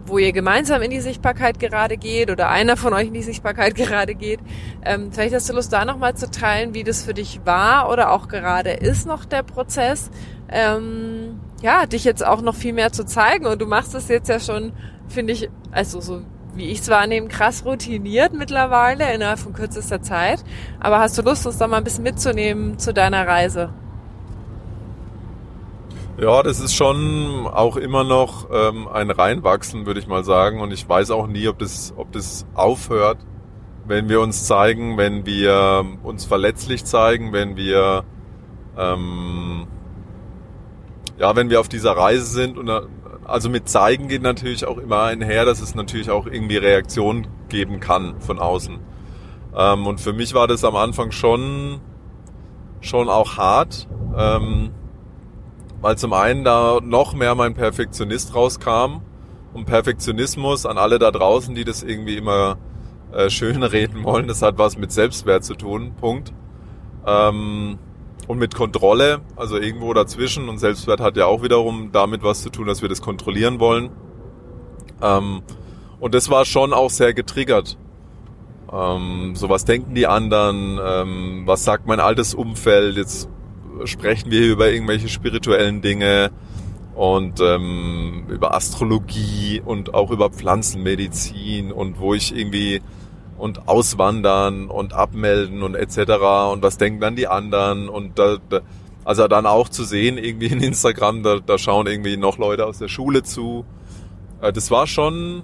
[0.04, 3.74] wo ihr gemeinsam in die Sichtbarkeit gerade geht oder einer von euch in die Sichtbarkeit
[3.76, 4.40] gerade geht?
[4.84, 8.10] Ähm, vielleicht hast du Lust, da nochmal zu teilen, wie das für dich war oder
[8.10, 10.10] auch gerade ist noch der Prozess.
[10.48, 14.28] Ähm, ja, dich jetzt auch noch viel mehr zu zeigen und du machst es jetzt
[14.28, 14.72] ja schon,
[15.06, 16.22] finde ich, also so
[16.56, 20.42] wie ich es wahrnehme, krass routiniert mittlerweile innerhalb von kürzester Zeit.
[20.80, 23.70] Aber hast du Lust, uns da mal ein bisschen mitzunehmen zu deiner Reise?
[26.18, 30.60] Ja, das ist schon auch immer noch ähm, ein Reinwachsen, würde ich mal sagen.
[30.60, 33.18] Und ich weiß auch nie, ob das, ob das aufhört.
[33.86, 38.04] wenn wir uns zeigen, wenn wir uns verletzlich zeigen, wenn wir
[38.76, 39.66] ähm,
[41.18, 42.70] ja, wenn wir auf dieser Reise sind und
[43.26, 47.80] also mit zeigen geht natürlich auch immer einher, dass es natürlich auch irgendwie Reaktionen geben
[47.80, 48.78] kann von außen.
[49.56, 51.80] Ähm, und für mich war das am Anfang schon
[52.80, 54.70] schon auch hart, ähm,
[55.80, 59.00] weil zum einen da noch mehr mein Perfektionist rauskam
[59.52, 62.58] und Perfektionismus an alle da draußen, die das irgendwie immer
[63.12, 66.32] äh, schön reden wollen, das hat was mit Selbstwert zu tun, Punkt.
[67.06, 67.78] Ähm,
[68.26, 70.48] und mit Kontrolle, also irgendwo dazwischen.
[70.48, 73.90] Und Selbstwert hat ja auch wiederum damit was zu tun, dass wir das kontrollieren wollen.
[75.02, 75.42] Ähm,
[76.00, 77.78] und das war schon auch sehr getriggert.
[78.72, 83.28] Ähm, so was denken die anderen, ähm, was sagt mein altes Umfeld, jetzt
[83.84, 86.30] sprechen wir hier über irgendwelche spirituellen Dinge
[86.94, 92.80] und ähm, über Astrologie und auch über Pflanzenmedizin und wo ich irgendwie
[93.38, 95.98] und auswandern und abmelden und etc.
[96.52, 98.60] und was denken dann die anderen und da, da
[99.06, 102.78] also dann auch zu sehen irgendwie in Instagram, da, da schauen irgendwie noch Leute aus
[102.78, 103.64] der Schule zu.
[104.40, 105.42] Äh, das war schon,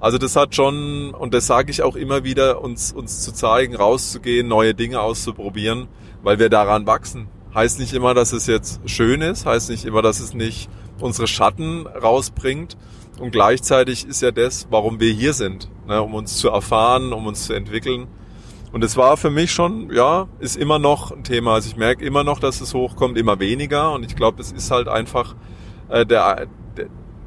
[0.00, 3.76] also das hat schon, und das sage ich auch immer wieder, uns, uns zu zeigen,
[3.76, 5.88] rauszugehen, neue Dinge auszuprobieren,
[6.22, 7.28] weil wir daran wachsen.
[7.54, 11.26] Heißt nicht immer, dass es jetzt schön ist, heißt nicht immer, dass es nicht unsere
[11.26, 12.78] Schatten rausbringt,
[13.22, 17.28] und gleichzeitig ist ja das, warum wir hier sind, ne, um uns zu erfahren, um
[17.28, 18.08] uns zu entwickeln.
[18.72, 21.54] Und es war für mich schon, ja, ist immer noch ein Thema.
[21.54, 23.92] Also ich merke immer noch, dass es hochkommt, immer weniger.
[23.92, 25.36] Und ich glaube, es ist halt einfach
[25.88, 26.48] äh, der,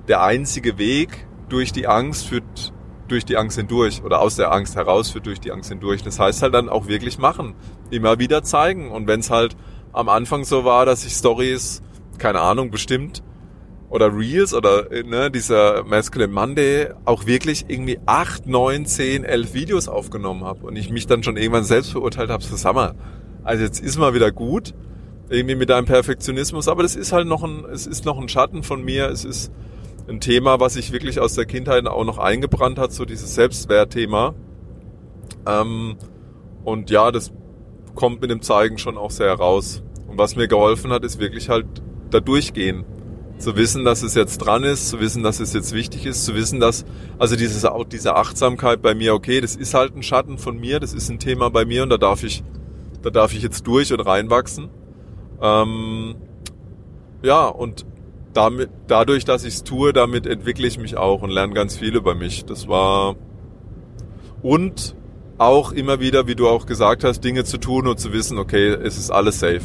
[0.10, 2.74] der, einzige Weg durch die Angst führt
[3.08, 6.04] durch die Angst hindurch oder aus der Angst heraus führt durch die Angst hindurch.
[6.04, 7.56] Das heißt halt dann auch wirklich machen,
[7.90, 8.92] immer wieder zeigen.
[8.92, 9.56] Und wenn es halt
[9.94, 11.82] am Anfang so war, dass ich Stories,
[12.18, 13.24] keine Ahnung, bestimmt
[13.96, 19.88] oder Reels oder ne, dieser Masculine Monday auch wirklich irgendwie acht, neun, zehn, elf Videos
[19.88, 22.94] aufgenommen habe und ich mich dann schon irgendwann selbst verurteilt habe, so sag mal,
[23.46, 24.74] also jetzt ist mal wieder gut,
[25.30, 28.64] irgendwie mit deinem Perfektionismus, aber das ist halt noch ein, es ist noch ein Schatten
[28.64, 29.50] von mir, es ist
[30.10, 34.36] ein Thema, was sich wirklich aus der Kindheit auch noch eingebrannt hat, so dieses Selbstwertthema.
[35.48, 35.96] Ähm,
[36.66, 37.32] und ja, das
[37.96, 39.84] kommt mit dem Zeigen schon auch sehr heraus.
[40.08, 41.66] Und was mir geholfen hat, ist wirklich halt
[42.12, 42.86] da durchgehen
[43.38, 46.36] zu wissen, dass es jetzt dran ist, zu wissen, dass es jetzt wichtig ist, zu
[46.36, 46.86] wissen, dass,
[47.20, 50.94] also dieses, diese Achtsamkeit bei mir, okay, das ist halt ein Schatten von mir, das
[50.94, 52.44] ist ein Thema bei mir und da darf ich,
[53.02, 54.70] da darf ich jetzt durch und reinwachsen.
[55.42, 56.16] Ähm,
[57.22, 57.86] ja, und
[58.34, 61.96] damit, dadurch, dass ich es tue, damit entwickle ich mich auch und lerne ganz viel
[61.96, 62.46] über mich.
[62.46, 63.16] Das war,
[64.42, 64.96] und
[65.38, 68.70] auch immer wieder, wie du auch gesagt hast, Dinge zu tun und zu wissen, okay,
[68.70, 69.62] es ist alles safe.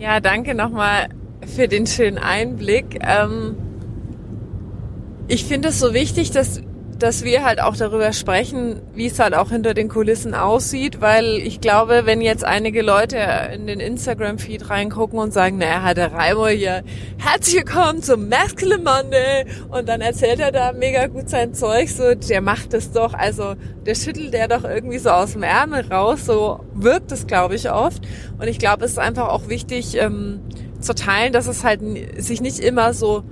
[0.00, 1.10] Ja, danke nochmal
[1.46, 3.00] für den schönen Einblick.
[3.06, 3.54] Ähm,
[5.28, 6.62] ich finde es so wichtig, dass
[7.00, 11.38] dass wir halt auch darüber sprechen, wie es halt auch hinter den Kulissen aussieht, weil
[11.38, 13.16] ich glaube, wenn jetzt einige Leute
[13.54, 16.82] in den Instagram-Feed reingucken und sagen, naja, hat der Raimo hier,
[17.16, 19.46] herzlich willkommen zum Masculine Monday.
[19.70, 23.54] Und dann erzählt er da mega gut sein Zeug, so, der macht es doch, also
[23.86, 27.70] der schüttelt der doch irgendwie so aus dem Ärmel raus, so wirkt es, glaube ich,
[27.70, 28.02] oft.
[28.38, 30.40] Und ich glaube, es ist einfach auch wichtig ähm,
[30.80, 31.80] zu teilen, dass es halt
[32.18, 33.24] sich nicht immer so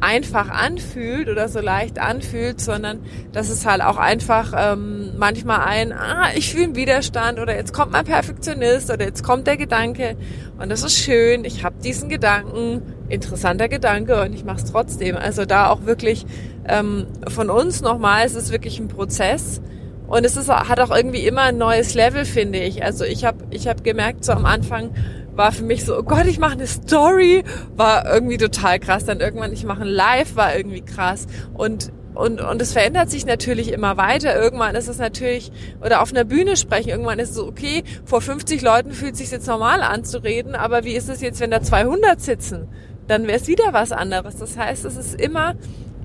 [0.00, 3.00] einfach anfühlt oder so leicht anfühlt, sondern
[3.32, 7.92] dass es halt auch einfach ähm, manchmal ein, ah, ich fühle Widerstand oder jetzt kommt
[7.92, 10.16] mein Perfektionist oder jetzt kommt der Gedanke
[10.58, 15.16] und das ist schön, ich habe diesen Gedanken, interessanter Gedanke und ich mache es trotzdem.
[15.16, 16.26] Also da auch wirklich
[16.68, 19.60] ähm, von uns nochmal, es ist wirklich ein Prozess.
[20.06, 22.84] Und es ist, hat auch irgendwie immer ein neues Level, finde ich.
[22.84, 24.90] Also ich habe ich hab gemerkt, so am Anfang,
[25.36, 27.44] war für mich so, oh Gott, ich mache eine Story,
[27.76, 29.04] war irgendwie total krass.
[29.04, 31.26] Dann irgendwann, ich mache ein Live, war irgendwie krass.
[31.54, 34.40] Und und, und es verändert sich natürlich immer weiter.
[34.40, 35.50] Irgendwann ist es natürlich,
[35.84, 39.18] oder auf einer Bühne sprechen, irgendwann ist es so, okay, vor 50 Leuten fühlt es
[39.18, 42.68] sich jetzt normal an zu reden, aber wie ist es jetzt, wenn da 200 sitzen?
[43.08, 44.36] Dann wäre es wieder was anderes.
[44.36, 45.56] Das heißt, es ist immer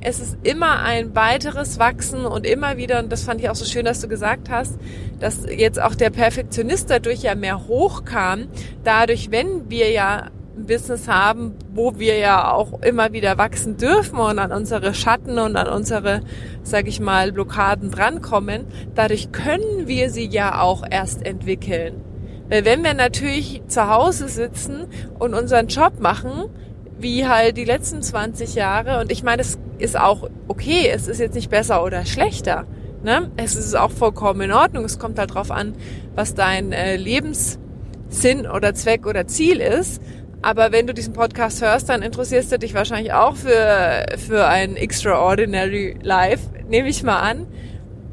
[0.02, 3.66] es ist immer ein weiteres Wachsen und immer wieder, und das fand ich auch so
[3.66, 4.78] schön, dass du gesagt hast,
[5.20, 8.48] dass jetzt auch der Perfektionist dadurch ja mehr hochkam.
[8.84, 10.28] Dadurch, wenn wir ja
[10.58, 15.38] ein Business haben, wo wir ja auch immer wieder wachsen dürfen und an unsere Schatten
[15.38, 16.22] und an unsere,
[16.64, 22.02] sag ich mal, Blockaden drankommen, dadurch können wir sie ja auch erst entwickeln.
[22.50, 24.88] Weil wenn wir natürlich zu Hause sitzen
[25.20, 26.50] und unseren Job machen,
[26.98, 29.00] wie halt die letzten 20 Jahre.
[29.00, 30.90] Und ich meine, es ist auch okay.
[30.94, 32.66] Es ist jetzt nicht besser oder schlechter.
[33.04, 33.32] Ne?
[33.38, 34.86] Es ist auch vollkommen in Ordnung.
[34.86, 35.76] Es kommt halt drauf an,
[36.16, 40.02] was dein äh, Lebenssinn oder Zweck oder Ziel ist.
[40.42, 44.78] Aber wenn du diesen Podcast hörst, dann interessierst du dich wahrscheinlich auch für, für ein
[44.78, 47.48] Extraordinary Life, nehme ich mal an.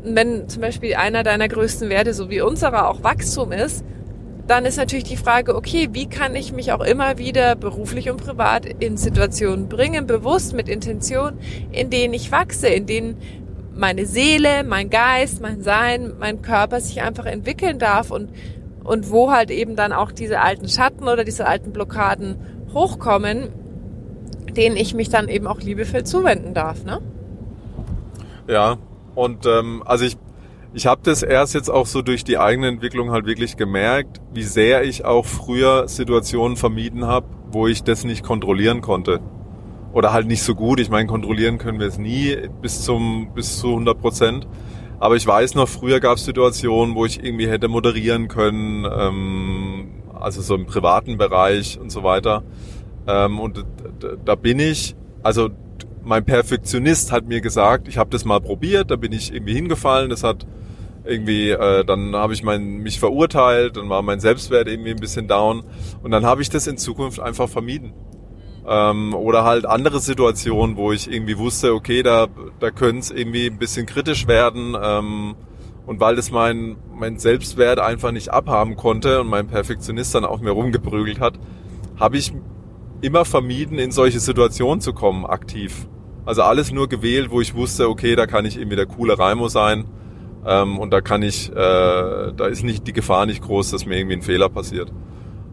[0.03, 3.85] Wenn zum Beispiel einer deiner größten Werte, so wie unserer, auch Wachstum ist,
[4.47, 8.19] dann ist natürlich die Frage, okay, wie kann ich mich auch immer wieder beruflich und
[8.19, 11.39] privat in Situationen bringen, bewusst mit Intention,
[11.73, 13.17] in denen ich wachse, in denen
[13.75, 18.31] meine Seele, mein Geist, mein Sein, mein Körper sich einfach entwickeln darf und,
[18.85, 22.37] und wo halt eben dann auch diese alten Schatten oder diese alten Blockaden
[22.73, 23.49] hochkommen,
[24.57, 27.01] denen ich mich dann eben auch liebevoll zuwenden darf, ne?
[28.49, 28.79] Ja,
[29.15, 30.17] und ähm, also ich,
[30.75, 34.43] ich habe das erst jetzt auch so durch die eigene Entwicklung halt wirklich gemerkt, wie
[34.43, 39.21] sehr ich auch früher Situationen vermieden habe, wo ich das nicht kontrollieren konnte
[39.93, 40.79] oder halt nicht so gut.
[40.79, 44.47] Ich meine, kontrollieren können wir es nie bis zum bis zu 100 Prozent.
[44.99, 50.03] Aber ich weiß noch, früher gab es Situationen, wo ich irgendwie hätte moderieren können, ähm,
[50.19, 52.43] also so im privaten Bereich und so weiter.
[53.07, 53.65] Ähm, und
[54.25, 55.51] da bin ich, also
[56.07, 60.09] mein Perfektionist hat mir gesagt, ich habe das mal probiert, da bin ich irgendwie hingefallen,
[60.09, 60.47] das hat
[61.05, 65.27] irgendwie, äh, dann habe ich mein, mich verurteilt, dann war mein Selbstwert irgendwie ein bisschen
[65.27, 65.65] down
[66.05, 67.93] und dann habe ich das in Zukunft einfach vermieden.
[68.69, 72.29] Ähm, oder halt andere Situationen, wo ich irgendwie wusste, okay, da,
[72.61, 74.77] da könnte es irgendwie ein bisschen kritisch werden.
[74.81, 75.35] Ähm,
[75.87, 80.41] und weil das mein, mein Selbstwert einfach nicht abhaben konnte und mein Perfektionist dann auf
[80.41, 81.35] mir rumgeprügelt hat,
[81.97, 82.33] habe ich
[83.03, 85.87] immer vermieden, in solche Situationen zu kommen, aktiv.
[86.27, 89.49] Also alles nur gewählt, wo ich wusste, okay, da kann ich irgendwie der coole Raimo
[89.49, 89.85] sein.
[90.45, 93.97] Ähm, und da kann ich, äh, da ist nicht die Gefahr nicht groß, dass mir
[93.97, 94.93] irgendwie ein Fehler passiert.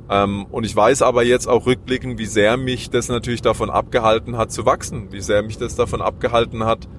[0.10, 4.38] Ähm, und ich weiß aber jetzt auch rückblickend, wie sehr mich das natürlich davon abgehalten
[4.38, 6.90] hat zu wachsen, wie sehr mich das davon abgehalten hat,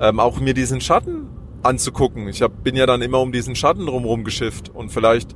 [0.00, 1.28] ähm, auch mir diesen Schatten
[1.62, 2.28] anzugucken.
[2.28, 5.34] Ich hab, bin ja dann immer um diesen Schatten drumherum geschifft und vielleicht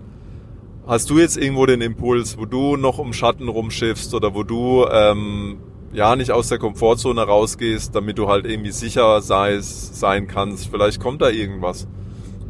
[0.87, 4.87] hast du jetzt irgendwo den Impuls, wo du noch um Schatten rumschiffst oder wo du
[4.91, 5.59] ähm,
[5.95, 10.69] ja nicht aus der Komfortzone rausgehst, damit du halt irgendwie sicher seist, sein kannst.
[10.69, 11.87] Vielleicht kommt da irgendwas.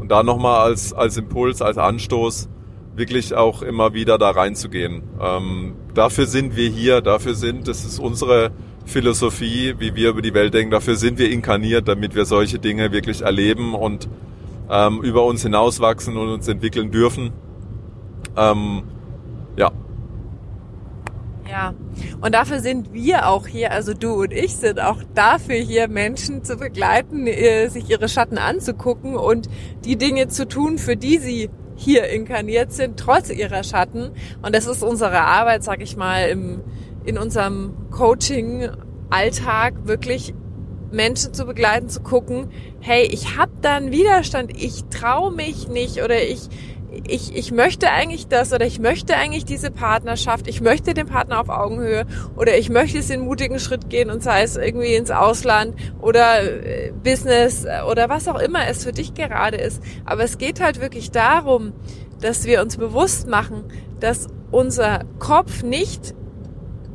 [0.00, 2.48] Und da nochmal als, als Impuls, als Anstoß,
[2.96, 5.02] wirklich auch immer wieder da reinzugehen.
[5.20, 8.50] Ähm, dafür sind wir hier, dafür sind, das ist unsere
[8.86, 12.92] Philosophie, wie wir über die Welt denken, dafür sind wir inkarniert, damit wir solche Dinge
[12.92, 14.08] wirklich erleben und
[14.70, 17.32] ähm, über uns hinauswachsen und uns entwickeln dürfen.
[18.36, 18.84] Ähm,
[19.56, 19.72] ja.
[21.48, 21.74] Ja,
[22.20, 26.42] und dafür sind wir auch hier, also du und ich sind auch dafür hier, Menschen
[26.42, 29.48] zu begleiten, äh, sich ihre Schatten anzugucken und
[29.84, 34.12] die Dinge zu tun, für die sie hier inkarniert sind, trotz ihrer Schatten.
[34.42, 36.62] Und das ist unsere Arbeit, sag ich mal, im,
[37.04, 40.34] in unserem Coaching-Alltag wirklich
[40.92, 42.48] Menschen zu begleiten, zu gucken,
[42.80, 46.48] hey, ich habe da einen Widerstand, ich traue mich nicht oder ich
[47.06, 51.40] ich, ich möchte eigentlich das oder ich möchte eigentlich diese Partnerschaft, ich möchte den Partner
[51.40, 55.10] auf Augenhöhe oder ich möchte es den mutigen Schritt gehen und sei es irgendwie ins
[55.10, 59.82] Ausland oder äh, Business oder was auch immer es für dich gerade ist.
[60.04, 61.72] Aber es geht halt wirklich darum,
[62.20, 63.64] dass wir uns bewusst machen,
[64.00, 66.14] dass unser Kopf nicht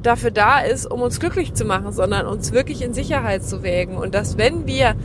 [0.01, 3.97] dafür da ist, um uns glücklich zu machen, sondern uns wirklich in Sicherheit zu wägen
[3.97, 4.95] und dass wenn wir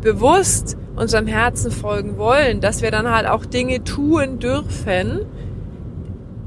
[0.00, 5.20] bewusst unserem Herzen folgen wollen, dass wir dann halt auch Dinge tun dürfen,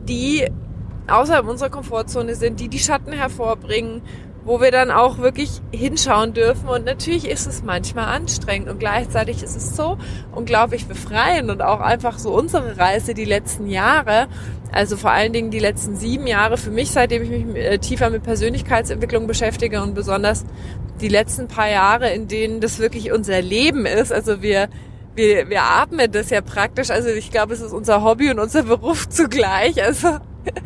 [0.08, 0.46] die
[1.08, 4.02] außerhalb unserer Komfortzone sind, die die Schatten hervorbringen,
[4.44, 6.70] wo wir dann auch wirklich hinschauen dürfen.
[6.70, 9.98] Und natürlich ist es manchmal anstrengend und gleichzeitig ist es so
[10.34, 14.28] unglaublich befreiend und auch einfach so unsere Reise die letzten Jahre,
[14.72, 18.10] also vor allen Dingen die letzten sieben Jahre für mich, seitdem ich mich äh, tiefer
[18.10, 20.46] mit Persönlichkeitsentwicklung beschäftige und besonders
[21.02, 24.12] die letzten paar Jahre, in denen das wirklich unser Leben ist.
[24.12, 24.70] Also wir,
[25.16, 26.90] wir, wir atmen das ja praktisch.
[26.90, 29.84] Also ich glaube, es ist unser Hobby und unser Beruf zugleich.
[29.84, 30.18] Also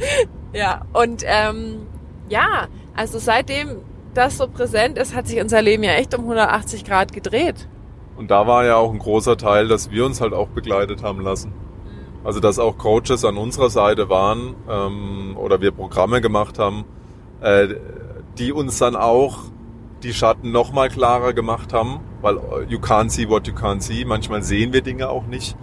[0.54, 1.88] ja, und ähm,
[2.30, 3.78] ja, also seitdem
[4.14, 7.68] das so präsent ist, hat sich unser Leben ja echt um 180 Grad gedreht.
[8.18, 11.22] Und da war ja auch ein großer Teil, dass wir uns halt auch begleitet haben
[11.22, 11.54] lassen.
[12.24, 16.84] Also dass auch Coaches an unserer Seite waren ähm, oder wir Programme gemacht haben,
[17.40, 17.70] äh,
[18.38, 19.44] die uns dann auch
[20.04, 22.38] die Schatten noch mal klarer gemacht haben, weil
[22.68, 24.06] you can't see what you can't see.
[24.06, 25.56] Manchmal sehen wir Dinge auch nicht.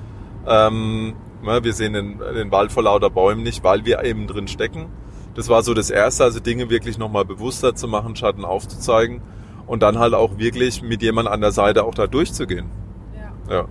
[0.46, 4.48] Ähm, ne, wir sehen den, den Wald vor lauter Bäumen nicht, weil wir eben drin
[4.48, 4.86] stecken.
[5.34, 9.20] Das war so das Erste, also Dinge wirklich noch mal bewusster zu machen, Schatten aufzuzeigen
[9.66, 12.66] und dann halt auch wirklich mit jemand an der Seite auch da durchzugehen.
[13.48, 13.56] Ja.
[13.56, 13.68] ja.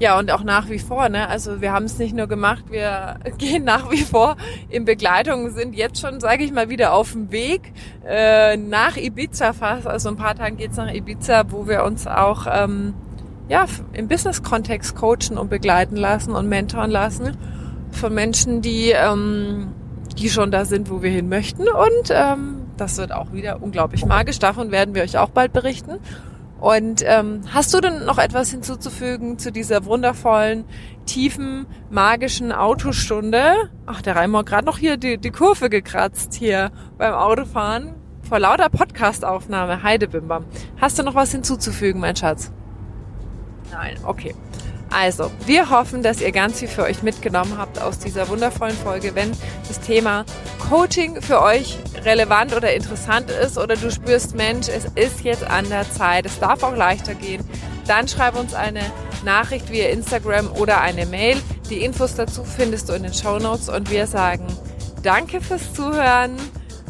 [0.00, 1.28] Ja, und auch nach wie vor, ne?
[1.28, 4.36] Also wir haben es nicht nur gemacht, wir gehen nach wie vor
[4.68, 7.72] in Begleitung, sind jetzt schon, sage ich mal, wieder auf dem Weg
[8.06, 9.86] äh, nach Ibiza fast.
[9.86, 12.94] Also ein paar Tagen geht's nach Ibiza, wo wir uns auch ähm,
[13.48, 17.36] ja, im Business-Kontext coachen und begleiten lassen und mentoren lassen
[17.92, 19.68] von Menschen, die, ähm,
[20.18, 21.68] die schon da sind, wo wir hin möchten.
[21.68, 24.40] Und ähm, das wird auch wieder unglaublich magisch.
[24.40, 26.00] Davon werden wir euch auch bald berichten.
[26.64, 30.64] Und ähm, hast du denn noch etwas hinzuzufügen zu dieser wundervollen,
[31.04, 33.70] tiefen, magischen Autostunde?
[33.84, 37.96] Ach, der hat gerade noch hier die, die Kurve gekratzt hier beim Autofahren
[38.26, 39.82] vor lauter Podcastaufnahme.
[39.82, 40.46] Heidebimbam.
[40.80, 42.50] Hast du noch was hinzuzufügen, mein Schatz?
[43.70, 44.34] Nein, okay.
[44.96, 49.16] Also, wir hoffen, dass ihr ganz viel für euch mitgenommen habt aus dieser wundervollen Folge.
[49.16, 49.32] Wenn
[49.66, 50.24] das Thema
[50.70, 55.68] Coaching für euch relevant oder interessant ist oder du spürst, Mensch, es ist jetzt an
[55.68, 57.42] der Zeit, es darf auch leichter gehen,
[57.88, 58.82] dann schreib uns eine
[59.24, 61.42] Nachricht via Instagram oder eine Mail.
[61.70, 64.46] Die Infos dazu findest du in den Show Notes und wir sagen
[65.02, 66.36] danke fürs Zuhören.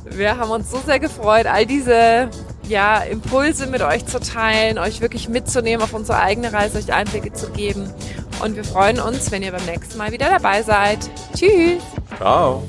[0.05, 2.29] Wir haben uns so sehr gefreut, all diese
[2.69, 7.33] ja, Impulse mit euch zu teilen, euch wirklich mitzunehmen auf unsere eigene Reise, euch Einblicke
[7.33, 7.91] zu geben.
[8.43, 10.99] Und wir freuen uns, wenn ihr beim nächsten Mal wieder dabei seid.
[11.35, 11.83] Tschüss.
[12.19, 12.63] Ciao.